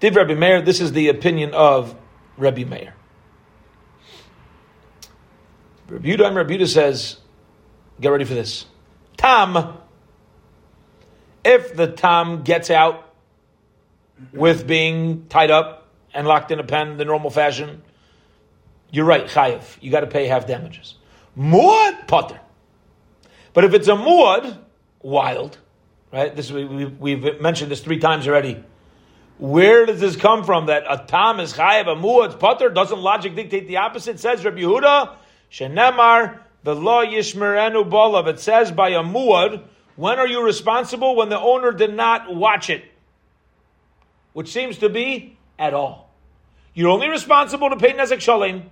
[0.00, 1.94] Div Rabbi Meir, this is the opinion of
[2.36, 2.94] Rabbi Meir.
[5.92, 7.18] Rabbi Yudah, Rabbi says,
[8.00, 8.64] get ready for this.
[9.18, 9.76] Tam,
[11.44, 13.12] if the tam gets out
[14.32, 17.82] with being tied up and locked in a pen the normal fashion,
[18.90, 19.62] you're right, chayiv.
[19.82, 20.94] You got to pay half damages.
[21.36, 22.40] Muad, potter.
[23.52, 24.58] But if it's a muad,
[25.02, 25.58] wild,
[26.10, 26.34] right?
[26.34, 28.64] This we, we, we've mentioned this three times already
[29.38, 30.66] where does this come from?
[30.66, 32.70] That a tam is chayav, a muad putter?
[32.70, 34.20] Doesn't logic dictate the opposite?
[34.20, 35.16] Says Rabbi Yehuda,
[35.52, 38.26] shenemar the law yishmerenu bolav.
[38.26, 39.62] It says by a muad.
[39.96, 41.14] When are you responsible?
[41.14, 42.84] When the owner did not watch it,
[44.32, 46.10] which seems to be at all.
[46.74, 48.64] You're only responsible to pay nezek shalim.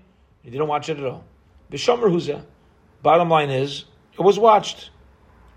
[0.43, 1.25] You didn't watch it at all.
[1.71, 2.43] Bishomer huza.
[3.03, 4.91] Bottom line is, it was watched.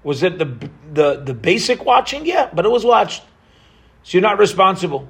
[0.04, 2.26] Was it the the the basic watching?
[2.26, 3.24] Yeah, but it was watched.
[4.04, 5.08] So you're not responsible.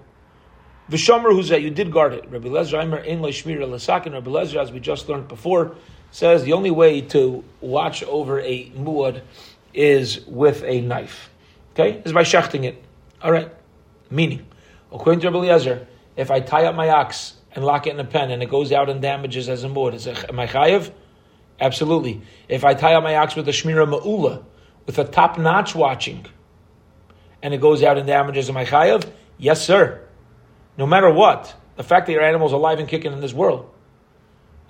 [0.90, 2.30] Vishomer that you did guard it.
[2.30, 4.14] Rabbi Lezer Aimer Ein Shmir Lasakin.
[4.14, 5.76] Rabbi Lezer, as we just learned before,
[6.14, 9.24] says the only way to watch over a muad
[9.74, 11.32] is with a knife.
[11.74, 12.82] Okay, is by shechting it.
[13.22, 13.52] All right.
[14.12, 14.46] Meaning,
[14.92, 18.06] according to Rabbi Lezer, if I tie up my ox and lock it in a
[18.06, 20.92] pen and it goes out and damages as a muad, is it, am I chayiv?
[21.60, 22.22] Absolutely.
[22.48, 24.44] If I tie up my ox with a shmira ma'ula,
[24.86, 26.28] with a top notch watching,
[27.42, 29.10] and it goes out and damages my chayav?
[29.40, 30.00] Yes, sir.
[30.78, 33.73] No matter what, the fact that your animal is alive and kicking in this world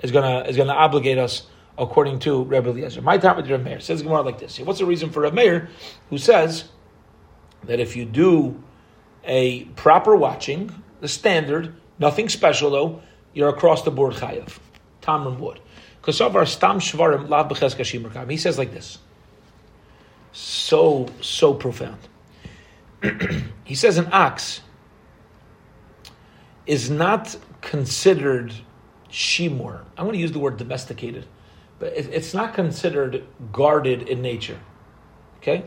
[0.04, 3.02] is gonna is gonna obligate us according to Rebbe Eliezer.
[3.02, 4.60] My time with Rav Meir says Gemara like this.
[4.60, 5.70] What's the reason for Rav Meir
[6.10, 6.66] who says
[7.64, 8.62] that if you do
[9.24, 13.02] a proper watching, the standard, nothing special though,
[13.34, 14.60] you're across the board chayav.
[15.02, 15.60] Tamrim wood.
[16.04, 19.00] Kosovar stam shvarim lav b'ches He says like this.
[20.34, 22.00] So so profound.
[23.64, 24.62] he says an ox
[26.66, 28.54] is not considered
[29.14, 29.86] shimur.
[29.96, 31.26] I'm going to use the word domesticated,
[31.80, 33.24] but it's not considered
[33.54, 34.60] guarded in nature.
[35.38, 35.64] Okay.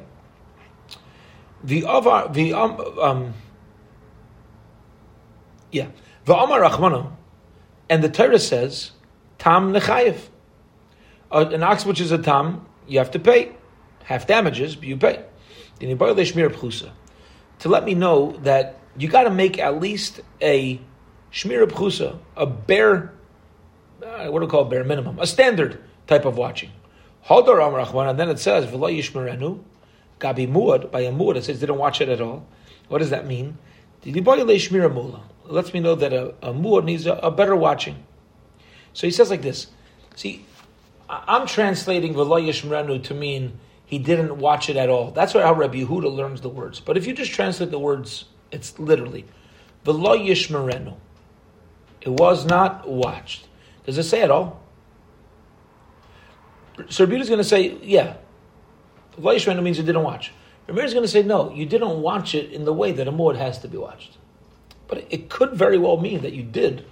[1.64, 3.34] The avar the um, um
[5.72, 5.88] yeah
[6.24, 7.12] the amar rachmano,
[7.88, 8.90] and the Torah says
[9.38, 10.18] tam nechayev.
[11.30, 13.56] Uh, an ox which is a tam, you have to pay
[14.04, 15.24] half damages, but you pay
[15.78, 20.80] to let me know that you got to make at least a
[21.32, 23.12] shmir b'chusa, a bare,
[24.06, 26.70] uh, what do we call it, bare minimum, a standard type of watching.
[27.26, 29.60] Hodor Amar and then it says v'lo yishmerenu,
[30.20, 31.36] gabi muad by a muad.
[31.36, 32.46] It says don't watch it at all.
[32.88, 33.58] What does that mean?
[34.04, 38.04] Lets me know that a, a muad needs a, a, better watching.
[38.92, 39.66] So he says like this.
[40.14, 40.46] See,
[41.08, 45.10] I'm translating v'lo yishmerenu to mean he didn't watch it at all.
[45.10, 46.78] That's why how Rabbi Yehuda learns the words.
[46.78, 49.24] But if you just translate the words, it's literally
[49.84, 50.94] v'lo yishmerenu.
[52.00, 53.48] It was not watched.
[53.86, 54.60] Does it say at all?
[56.90, 58.16] So Rabbi is going to say, yeah,
[59.18, 60.32] v'lo yishmerenu means you didn't watch.
[60.66, 63.12] Rabbi is going to say, no, you didn't watch it in the way that a
[63.12, 64.18] mod has to be watched.
[64.88, 66.84] But it could very well mean that you did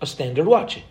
[0.00, 0.84] a standard watching,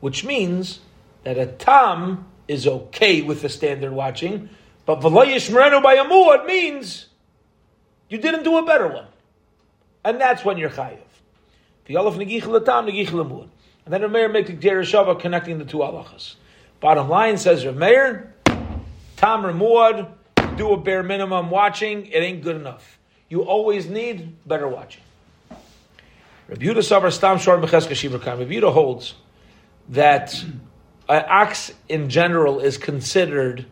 [0.00, 0.80] which means
[1.24, 4.48] that a tam is okay with the standard watching,
[4.86, 7.06] but v'loyish merenu by a means
[8.08, 9.06] you didn't do a better one,
[10.04, 10.98] and that's when you're chayiv.
[13.90, 16.36] And then Rameir makes a gezeira shava connecting the two halachas.
[16.78, 18.28] Bottom line says Rameir,
[19.16, 20.12] Tam Ramuad,
[20.56, 23.00] do a bare minimum watching, it ain't good enough.
[23.28, 25.02] You always need better watching.
[26.46, 29.14] Rabbi Yehuda Stam Shor Rabbi holds
[29.88, 30.40] that
[31.08, 33.66] an ox in general is considered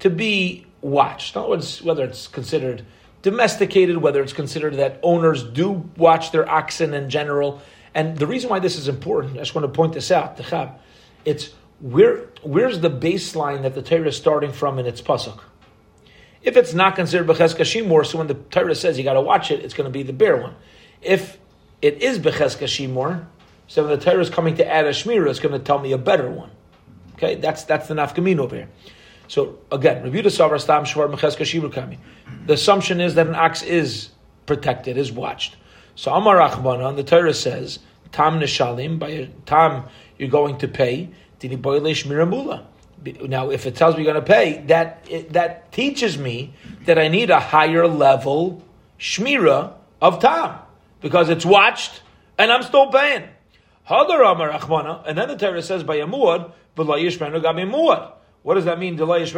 [0.00, 1.34] to be watched.
[1.34, 2.84] In other words, whether it's considered
[3.22, 7.62] domesticated, whether it's considered that owners do watch their oxen in general.
[7.94, 10.40] And the reason why this is important, I just want to point this out,
[11.24, 11.50] it's
[11.80, 15.40] where where's the baseline that the Torah is starting from in its pasuk?
[16.42, 19.50] If it's not considered Becheska Shimur, so when the Torah says you got to watch
[19.50, 20.54] it, it's going to be the bare one.
[21.00, 21.38] If
[21.80, 23.26] it is Becheska Shimur,
[23.68, 25.92] so when the Torah is coming to add a Shmira, it's going to tell me
[25.92, 26.50] a better one.
[27.14, 28.68] Okay, that's that's the nafkamin over here.
[29.28, 31.08] So again, review the Savar Stam Shvar.
[32.46, 34.10] The assumption is that an ox is
[34.46, 35.56] protected, is watched.
[35.94, 37.78] So Amar Rachmana, the Torah says,
[38.12, 39.84] Tam Nishalim, by Tam
[40.18, 42.66] you're going to pay, Dini Boile Shmira Mula.
[43.22, 47.08] Now, if it tells me you're going to pay, that that teaches me that I
[47.08, 48.62] need a higher level
[48.98, 50.60] shmira of tam
[51.00, 52.00] because it's watched
[52.38, 53.24] and I'm still paying.
[53.88, 58.12] Hadar Amar Achmana, and then the Torah says by a muad, v'la gabi muad.
[58.42, 58.96] What does that mean?
[58.96, 59.36] Which says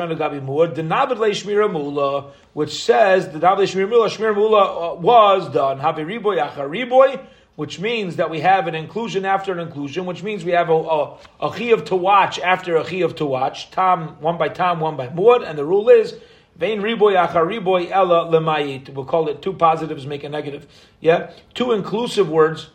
[3.28, 5.78] the Navid Shmira Mula, Shmira Mula uh, was done.
[5.78, 10.44] Havi Riboy Achar which means that we have an inclusion after an inclusion, which means
[10.44, 13.70] we have a, a, a chiyav to watch after a chiyav to watch.
[13.70, 16.14] Tom, one by Tom, one by muad, and the rule is,
[16.56, 18.88] Vein riboy achar riboy ella lemayit.
[18.88, 20.66] We'll call it two positives make a negative.
[21.00, 21.32] Yeah?
[21.52, 22.70] Two inclusive words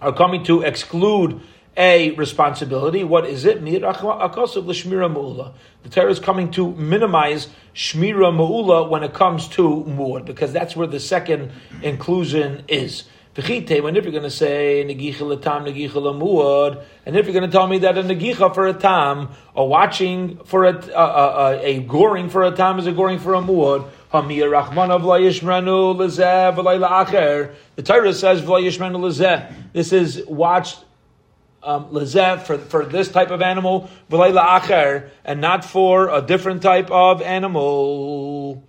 [0.00, 1.40] are coming to exclude
[1.76, 3.04] a responsibility.
[3.04, 3.62] What is it?
[3.62, 3.78] The
[5.90, 10.86] Torah is coming to minimize shmira mu'ula when it comes to mu'ud, because that's where
[10.86, 11.50] the second
[11.82, 13.04] inclusion is.
[13.34, 13.70] When if
[14.04, 17.78] you're going to say negicha latam, negicha lamuad, and if you're going to tell me
[17.78, 22.42] that a negicha for a tam, a watching for a, a, a, a goring for
[22.42, 23.88] a tam is a goring for a muad.
[24.12, 24.20] The
[27.82, 28.44] Torah says.
[29.72, 30.84] This is watched
[31.62, 38.62] um, for, for this type of animal, and not for a different type of animal.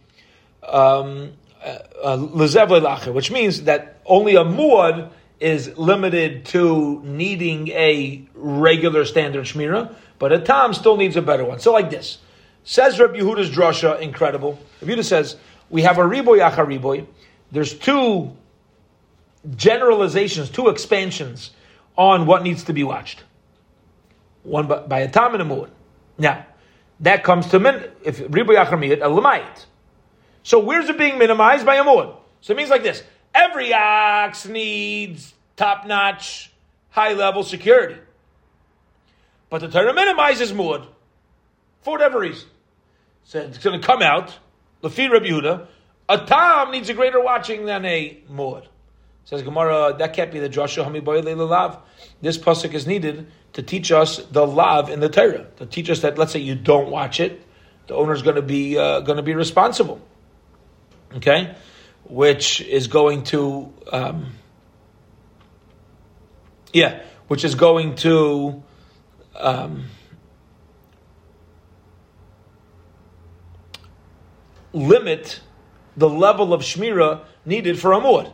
[0.67, 9.45] Um, uh, which means that only a muad is limited to needing a regular standard
[9.45, 11.59] shmira, but a tam still needs a better one.
[11.59, 12.19] So like this.
[12.65, 14.57] Says Reb Yehuda's drasha, incredible.
[14.81, 15.35] Rabbi Yehuda says,
[15.69, 17.05] we have a riboy acha riboy.
[17.51, 18.35] There's two
[19.55, 21.51] generalizations, two expansions
[21.95, 23.23] on what needs to be watched.
[24.43, 25.69] One by, by a tam and a muad.
[26.17, 26.45] Now,
[26.99, 29.65] that comes to min, if miyat, a lamayit.
[30.43, 32.15] So where's it being minimized by a muad?
[32.41, 33.03] So it means like this:
[33.33, 36.51] every ox needs top-notch,
[36.89, 37.97] high-level security,
[39.49, 40.87] but the Torah minimizes muad
[41.81, 42.49] for whatever reason.
[43.23, 44.37] So it's going to come out.
[44.81, 45.65] Lafi Rabbi
[46.09, 48.67] a tam needs a greater watching than a muad.
[49.25, 51.77] Says Gemara, that can't be the drasha hami lav.
[52.21, 55.47] This pasuk is needed to teach us the lav in the Torah.
[55.57, 57.41] To teach us that, let's say you don't watch it,
[57.87, 60.01] the owner is going to be uh, going to be responsible
[61.15, 61.55] okay,
[62.03, 64.31] which is going to, um,
[66.71, 68.63] yeah, which is going to
[69.35, 69.85] um,
[74.71, 75.39] limit
[75.95, 78.33] the level of shmira needed for a muad.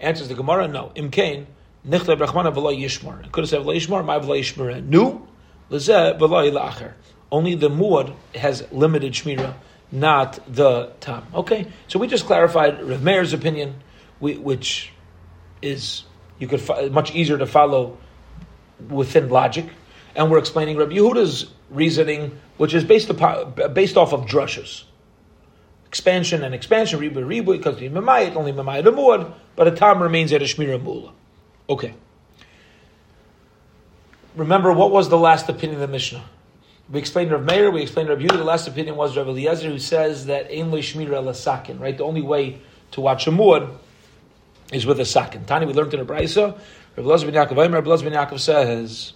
[0.00, 0.92] Answers the Gemara, no.
[0.94, 1.46] Imkain,
[1.86, 3.30] nichlev rachmana v'lo yishmar.
[3.32, 4.84] Could have said v'lo yishmar, my v'lo yishmar.
[4.84, 5.26] Nu,
[5.70, 6.92] lezeh v'lo yilacher.
[7.32, 9.54] Only the muad has limited shmira
[9.92, 11.26] not the tam.
[11.34, 13.74] Okay, so we just clarified Rav Meir's opinion,
[14.20, 14.92] which
[15.62, 16.04] is
[16.38, 17.98] you could much easier to follow
[18.88, 19.66] within logic,
[20.14, 24.84] and we're explaining Rabbi Yehuda's reasoning, which is based upon based off of drushes.
[25.86, 30.32] Expansion and expansion, ribu ribu, because the memayit only memayit amud, but a tam remains
[30.32, 31.12] at a shmira mula.
[31.68, 31.94] Okay.
[34.36, 36.24] Remember what was the last opinion of the Mishnah?
[36.90, 38.36] We explained Rav Meir, we explained Rav Yehuda.
[38.36, 41.96] The last opinion was Rav Eliezer, who says that Ein Shmira la sakin, right?
[41.96, 42.60] The only way
[42.92, 43.74] to watch a muad
[44.72, 45.44] is with a sakin.
[45.46, 46.56] Tani, we learned in a brisa.
[46.96, 49.14] Rav Eliezer ben Yaakov, Rav ben Yaakov says,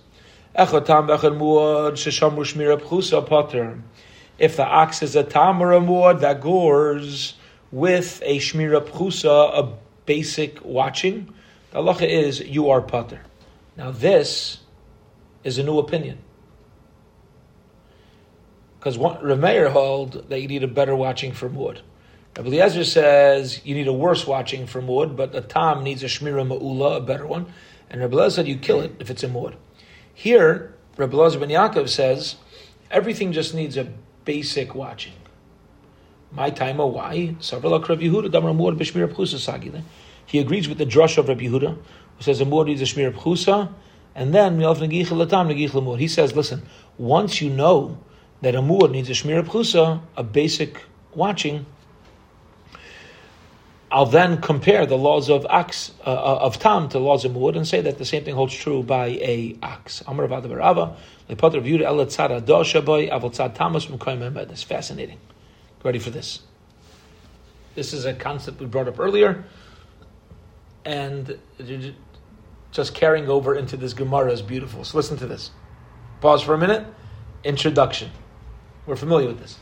[0.59, 3.81] Echot tam bechad muad sheshamru shmira pchusa.
[4.39, 7.35] If the ox is a tam or a muad that gores
[7.71, 9.73] with a shmira pchusa, a
[10.11, 11.33] basic watching,
[11.71, 13.21] the halacha is you are potter.
[13.77, 14.59] Now this
[15.45, 16.19] is a new opinion.
[18.77, 21.83] Because Rameir hold that you need a better watching for wood.
[22.37, 26.07] Rabbi Eliezer says you need a worse watching for wood, but the tam needs a
[26.07, 27.47] shmira ma'ula, a better one.
[27.89, 29.55] And Rabbi said you kill it if it's in wood.
[30.13, 32.35] Here, Rabbi Eliezer ben Yaakov says
[32.91, 33.85] everything just needs a
[34.25, 35.20] basic watching.
[36.33, 37.15] My time, why?
[40.27, 43.13] He agrees with the drush of Rabbi Yehuda, who says a muad needs a shmir
[43.13, 43.73] pchusa,
[44.15, 44.61] and then
[45.99, 46.63] he says, listen,
[46.99, 47.99] once you know
[48.43, 50.81] that a needs a shmir pchusa, a basic
[51.15, 51.67] watching.
[53.93, 57.57] I'll then compare the laws of ox uh, of tam to the laws of muad
[57.57, 60.01] and say that the same thing holds true by a ox.
[60.07, 60.95] Amar Rava Barava
[61.29, 65.19] lepot reviewed elatzad adosha boy avotzad tamas mukayim It's fascinating.
[65.83, 66.41] Ready for this?
[67.75, 69.45] This is a concept we brought up earlier,
[70.85, 71.39] and
[72.71, 74.85] just carrying over into this Gemara is beautiful.
[74.85, 75.51] So listen to this.
[76.21, 76.87] Pause for a minute.
[77.45, 78.11] Introduction.
[78.85, 79.57] We're familiar with this.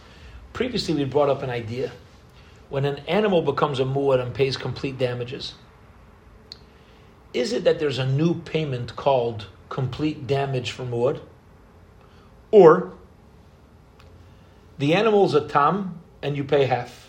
[0.52, 1.92] Previously, we brought up an idea.
[2.68, 5.54] When an animal becomes a muad and pays complete damages,
[7.32, 11.20] is it that there's a new payment called complete damage for muad?
[12.50, 12.92] Or
[14.78, 17.08] the animal's a tam and you pay half.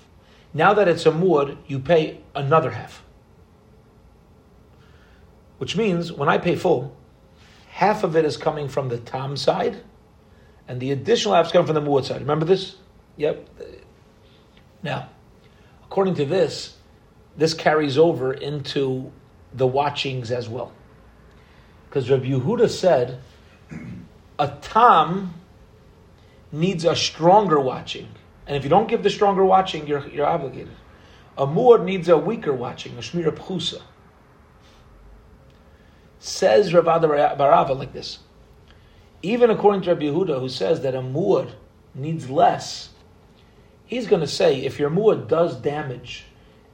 [0.53, 3.03] Now that it's a muad, you pay another half.
[5.57, 6.95] Which means when I pay full,
[7.69, 9.83] half of it is coming from the tam side,
[10.67, 12.21] and the additional half is coming from the muad side.
[12.21, 12.75] Remember this?
[13.17, 13.47] Yep.
[14.81, 15.09] Now,
[15.83, 16.77] according to this,
[17.35, 19.11] this carries over into
[19.53, 20.71] the watchings as well.
[21.87, 23.19] Because Rabbi Yehuda said,
[24.37, 25.33] a tam
[26.51, 28.07] needs a stronger watching.
[28.49, 30.73] And if you don't give the stronger watching, you're, you're obligated.
[31.37, 33.79] A muad needs a weaker watching, a shmira pchusa.
[36.17, 38.17] Says Rav Ada bar Ahava like this.
[39.21, 41.51] Even according to Rabbi Yehuda, who says that a muad
[41.93, 42.89] needs less,
[43.85, 46.25] he's going to say if your muad does damage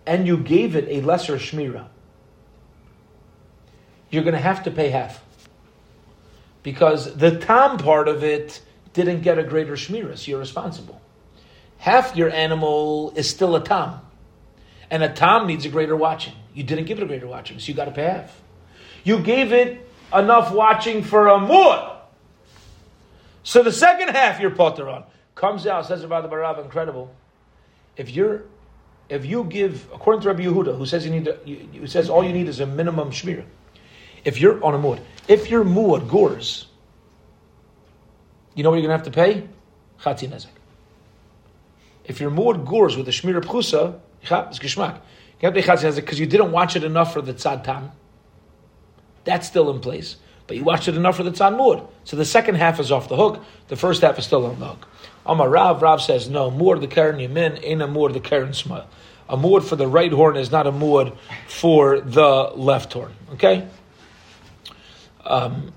[0.06, 1.88] and you gave it a lesser shmira,
[4.10, 5.22] you're going to have to pay half.
[6.64, 8.62] Because the tam part of it
[8.94, 11.02] didn't get a greater shmira, so you're responsible.
[11.78, 14.02] Half your animal is still a tom.
[14.90, 16.34] And a tom needs a greater watching.
[16.54, 18.42] You didn't give it a greater watching, so you got to pay half.
[19.04, 21.98] You gave it enough watching for a muad.
[23.44, 25.04] So the second half you're potter on
[25.36, 27.14] comes out, says about the Barav, incredible.
[27.98, 28.44] If you're
[29.10, 32.24] if you give, according to Rabbi Yehuda, who says you need, to, who says all
[32.24, 33.46] you need is a minimum shmira.
[34.24, 36.66] If you're on a muad, if your muad gores,
[38.56, 39.48] you know what you're going to have to pay?
[40.02, 40.48] Chatzi nezek.
[42.08, 46.84] If your muad gores with a shmira pchusa, it's chatzi because you didn't watch it
[46.84, 47.92] enough for the tzad tam.
[49.24, 50.18] That's still in place.
[50.48, 51.88] But you watched it enough for the tzad muad.
[52.04, 53.44] So the second half is off the hook.
[53.68, 54.88] The first half is still on the hook.
[55.26, 58.88] Amar Rav, Rav says, no, muad the karen yamin, ain't a muad the karen smile.
[59.28, 63.14] A muad for the right horn is not a muad for the left horn.
[63.34, 63.68] Okay?
[65.26, 65.74] Um,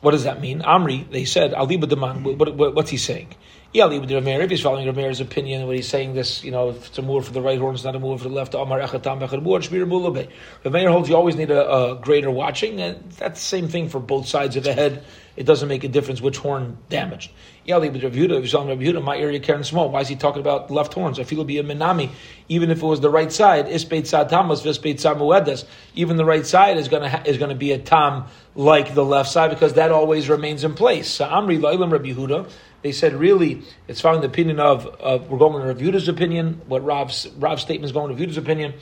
[0.00, 0.60] what does that mean?
[0.60, 3.34] Amri, they said, Aliba Daman, what, what, what's he saying?
[3.74, 7.02] Yeah, if he's following Rameir's opinion, when he's saying this, you know, if it's a
[7.02, 8.54] move for the right horn, it's not a move for the left.
[8.54, 13.66] Amar Echatam Rameir holds you always need a, a, greater watching, and that's the same
[13.66, 15.02] thing for both sides of the head.
[15.34, 17.32] It doesn't make a difference which horn damaged.
[17.64, 19.90] Yeah, Rav Yehuda, if he's following Rav Yehuda, my area Karen small.
[19.90, 21.18] Why is he talking about left horns?
[21.18, 22.10] I feel it'll be a minami,
[22.48, 23.66] even if it was the right side.
[23.66, 25.64] Ispeit sad tamas, vispeit sad muedes.
[25.96, 29.04] Even the right side is going to is going to be a tam like the
[29.04, 31.10] left side because that always remains in place.
[31.10, 32.48] So Amri Lailam Rabbi Yehuda.
[32.84, 36.60] They said really it's following the opinion of, of we're going to Rav Yehuda's opinion.
[36.66, 38.74] What Rav's Rav's statement is going to Rav Yehuda's opinion.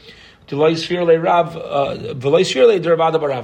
[0.51, 1.95] Rav, uh,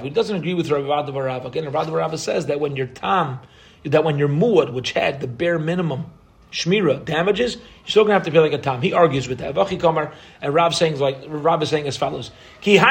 [0.02, 1.44] He doesn't agree with Ravada Barav.
[1.44, 3.38] Again, Ravada Barav says that when your tam,
[3.84, 6.06] that when your muad, which had the bare minimum
[6.50, 8.82] shmira damages, you're still going to have to pay like a tam.
[8.82, 9.54] He argues with that.
[9.54, 12.32] Vachi Kamar and Rav saying like Rav is saying as follows:
[12.62, 12.90] Ki In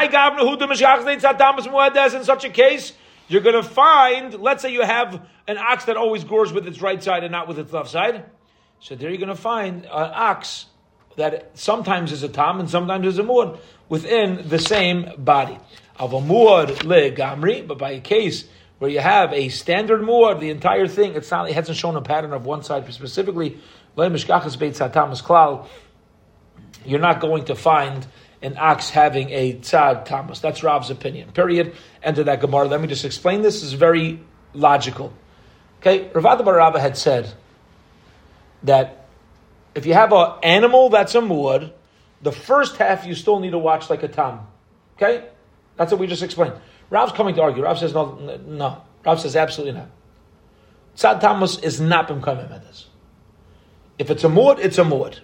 [2.24, 2.93] such a case,
[3.28, 6.82] you're going to find, let's say you have an ox that always gores with its
[6.82, 8.25] right side and not with its left side.
[8.80, 10.67] So there you're going to find an ox
[11.15, 13.59] that sometimes is a tam and sometimes is a muad
[13.89, 15.57] within the same body.
[15.97, 18.45] Of a muad le gamri, but by a case
[18.78, 22.01] where you have a standard muad, the entire thing, it's not, it hasn't shown a
[22.01, 23.57] pattern of one side specifically.
[23.95, 24.09] You're
[26.99, 28.07] not going to find
[28.42, 30.42] an ox having a tzad tamas.
[30.42, 31.32] That's Rav's opinion.
[31.32, 31.76] Period.
[32.04, 32.68] Enter that Gemara.
[32.68, 33.56] Let me just explain this.
[33.56, 34.20] This is very
[34.54, 35.14] logical.
[35.80, 37.32] Okay, Rav Ada bar Ahava had said
[38.64, 39.06] that
[39.76, 41.72] if you have an animal that's a muad,
[42.22, 44.48] the first half you still need to watch like a tam.
[44.96, 45.28] Okay?
[45.76, 46.56] That's what we just explained.
[46.90, 47.64] Rav's coming to argue.
[47.64, 48.82] Rav says no, no.
[49.06, 49.90] Rav says absolutely not.
[50.96, 52.88] Tzad tamas is not b'mkamim this.
[54.00, 55.20] If it's a muad, it's a muad.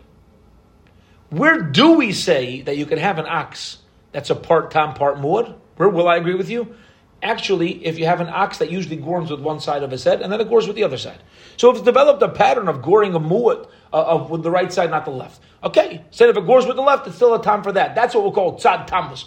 [1.33, 3.79] Where do we say that you can have an ox
[4.11, 5.55] that's a part tam, part muad?
[5.77, 6.75] Where will I agree with you?
[7.23, 10.21] Actually, if you have an ox that usually gores with one side of his head
[10.21, 11.17] and then it gores with the other side.
[11.57, 14.91] So if it's developed a pattern of goring a muad uh, with the right side,
[14.91, 15.41] not the left.
[15.63, 17.95] Okay, said if it gores with the left, it's still a tam for that.
[17.95, 19.25] That's what we'll call tzad tamus.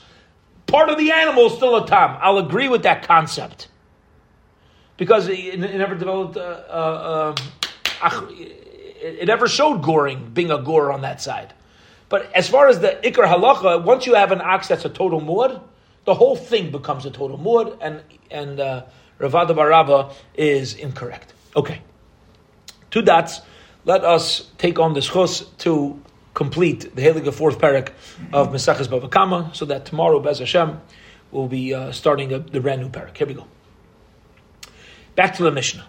[0.68, 2.18] Part of the animal is still a tam.
[2.20, 3.66] I'll agree with that concept
[4.96, 6.36] because it, never developed.
[6.36, 7.34] Uh, uh,
[8.12, 11.52] um, it never showed goring being a gore on that side.
[12.08, 15.20] But as far as the ikar halacha, once you have an ox that's a total
[15.20, 15.60] muad,
[16.04, 18.84] the whole thing becomes a total muad, and and uh,
[19.18, 21.32] Rav Ada bar Ahava is incorrect.
[21.56, 21.80] Okay,
[22.90, 23.40] two dots.
[23.84, 26.00] Let us take on the schus to
[26.34, 27.90] complete the Helig fourth parak
[28.32, 30.80] of Mesachas Bava Kama, so that tomorrow, Bez Hashem,
[31.30, 33.16] we'll be uh, starting a, the brand new parak.
[33.16, 33.46] Here we go.
[35.14, 35.86] Back to the Mishnah.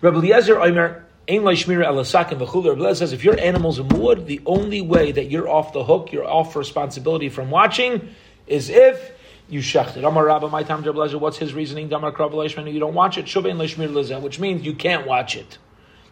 [0.00, 2.76] Rabbi Eliezer Omer, Ein Shmira Elasakin V'chul.
[2.76, 6.10] Rabbi says if your animal's a muad, the only way that you're off the hook,
[6.10, 8.08] you're off responsibility from watching,
[8.48, 9.12] is if
[9.48, 10.04] you shechted.
[10.04, 11.88] Amar Rabba, my time what's his reasoning?
[11.88, 13.26] Damar Krav you don't watch it.
[13.26, 15.58] Shubein Lishmir Lezeh, which means you can't watch it.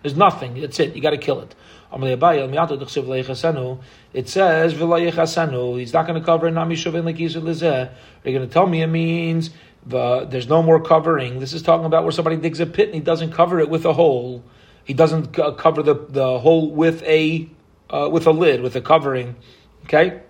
[0.02, 0.60] There's nothing.
[0.60, 0.94] That's it.
[0.94, 1.52] You got to kill it.
[1.90, 8.66] It says He's not going to cover Nami Shuvein like Are you going to tell
[8.68, 9.50] me it means
[9.84, 11.40] the, there's no more covering?
[11.40, 13.84] This is talking about where somebody digs a pit and he doesn't cover it with
[13.84, 14.44] a hole.
[14.88, 17.46] He doesn't cover the, the hole with a
[17.90, 19.36] uh, with a lid with a covering.
[19.84, 20.22] Okay.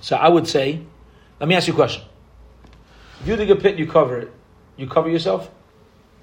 [0.00, 0.80] So I would say,
[1.38, 2.02] let me ask you a question.
[3.26, 4.32] You dig a pit, you cover it.
[4.78, 5.50] You cover yourself.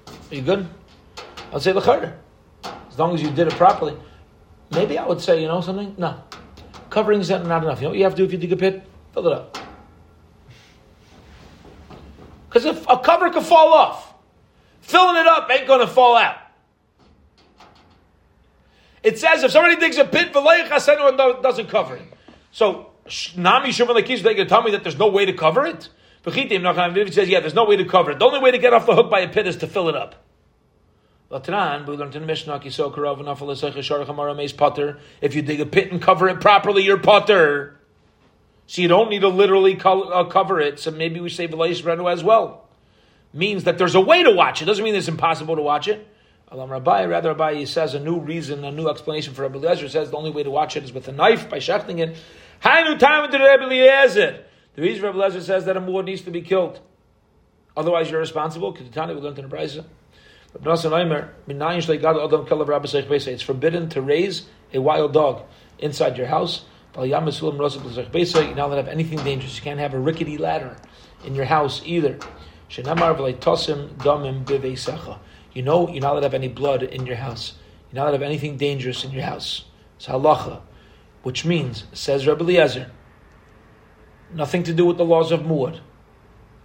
[0.08, 0.68] Are you good?
[1.52, 2.14] I'll say the
[2.64, 3.96] as long as you did it properly.
[4.72, 5.94] Maybe I would say, you know something?
[5.96, 6.20] No.
[6.90, 7.78] Covering is not enough.
[7.78, 8.82] You know what you have to do if you dig a pit?
[9.14, 9.56] Fill it up.
[12.48, 14.14] Because if a cover could fall off,
[14.80, 16.38] filling it up ain't going to fall out.
[19.02, 22.12] It says if somebody digs a pit, and doesn't cover it.
[22.50, 22.90] So,
[23.36, 25.90] Nami Shumalakis, they can tell me that there's no way to cover it?
[26.28, 28.18] It says, yeah, there's no way to cover it.
[28.18, 29.94] The only way to get off the hook by a pit is to fill it
[29.94, 30.16] up.
[31.28, 31.48] If
[35.34, 37.78] you dig a pit and cover it properly, you're potter.
[38.66, 40.80] So you don't need to literally uh, cover it.
[40.80, 42.68] So maybe we say Velayis Renu as well.
[43.32, 44.64] Means that there's a way to watch it.
[44.64, 46.06] Doesn't mean it's impossible to watch it.
[46.48, 49.88] Alam Rabbi, rather Rabbi says a new reason, a new explanation for Rabbi Eliezer.
[49.88, 52.16] Says the only way to watch it is with a knife by shechting it.
[52.62, 54.44] Hainu time to Rabbi Eliezer.
[54.76, 56.80] The reason Rabbi Eliezer says that a muad needs to be killed.
[57.76, 58.70] Otherwise, you're responsible.
[58.70, 59.84] Because we learned in the.
[63.32, 65.42] It's forbidden to raise a wild dog
[65.78, 66.64] inside your house.
[66.96, 69.56] You not have anything dangerous.
[69.56, 70.76] You can't have a rickety ladder
[71.24, 72.18] in your house either.
[75.56, 77.54] You know you're not allowed to have any blood in your house.
[77.90, 79.64] You're not allowed to have anything dangerous in your house.
[79.96, 80.60] It's halacha,
[81.22, 82.90] which means, says Rabbi Eliezer,
[84.34, 85.80] nothing to do with the laws of muad.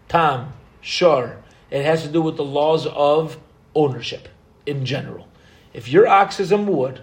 [0.10, 1.42] Tam, shar.
[1.70, 3.40] It has to do with the laws of
[3.74, 4.28] ownership
[4.66, 5.30] in general.
[5.74, 7.00] If your ox is a muad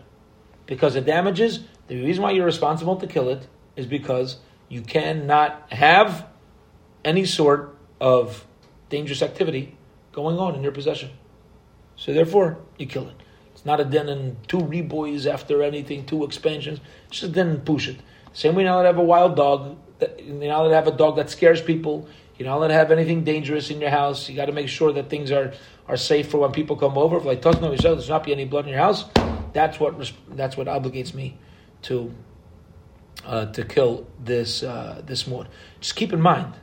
[0.67, 4.37] because it damages, the reason why you're responsible to kill it is because
[4.69, 6.27] you cannot have
[7.03, 8.47] any sort of
[8.91, 9.79] dangerous activity
[10.13, 11.13] going on in your possession.
[11.99, 13.17] So therefore, you kill it.
[13.53, 16.81] It's not a den and two reboys after anything, two expansions.
[17.09, 17.99] It's just a den and push it.
[18.33, 21.29] Same way now that I have a wild dog, that I have a dog that
[21.29, 24.29] scares people, you don't let have anything dangerous in your house.
[24.29, 25.53] You got to make sure that things are,
[25.89, 27.17] are safe for when people come over.
[27.17, 29.07] If like Tosno yourself, there's not be any blood in your house.
[29.53, 31.37] That's what that's what obligates me
[31.83, 32.15] to
[33.27, 35.49] uh, to kill this uh, this mood.
[35.81, 36.55] Just keep in mind,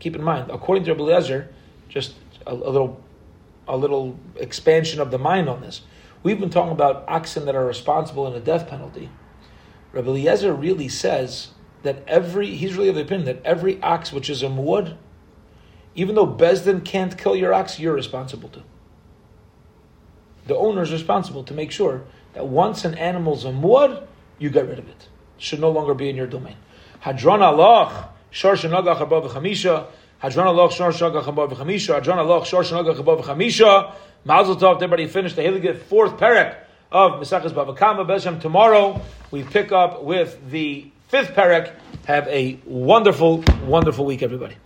[0.00, 0.50] keep in mind.
[0.50, 1.44] According to Rabbi
[1.88, 3.00] just a, a, little
[3.68, 5.82] a little expansion of the mind on this.
[6.22, 9.10] We've been talking about oxen that are responsible in a death penalty.
[9.92, 11.48] Rabbi Eliezer really says
[11.82, 14.96] that every he's really of the opinion that every ox which is a muad,
[15.94, 18.62] even though Besdin can't kill your ox, you're responsible to.
[20.46, 24.06] The owner is responsible to make sure that once an animal's a muad,
[24.38, 25.08] you get rid of it.
[25.36, 26.56] it should no longer be in your domain.
[27.00, 29.32] Hadron Allah, shor shenagach above.
[30.18, 31.94] Hadron Allah, shor shenagach above chamisha.
[31.94, 33.94] Hadron Allah, shor shenagach above chamisha.
[34.24, 36.56] Mazel tov, everybody finished the Hiligit fourth parak
[36.90, 38.04] of Mesachas Bava Kama.
[38.04, 39.00] Beshem tomorrow
[39.30, 41.72] we pick up with the fifth parak.
[42.06, 44.56] Have a wonderful, wonderful week, everybody.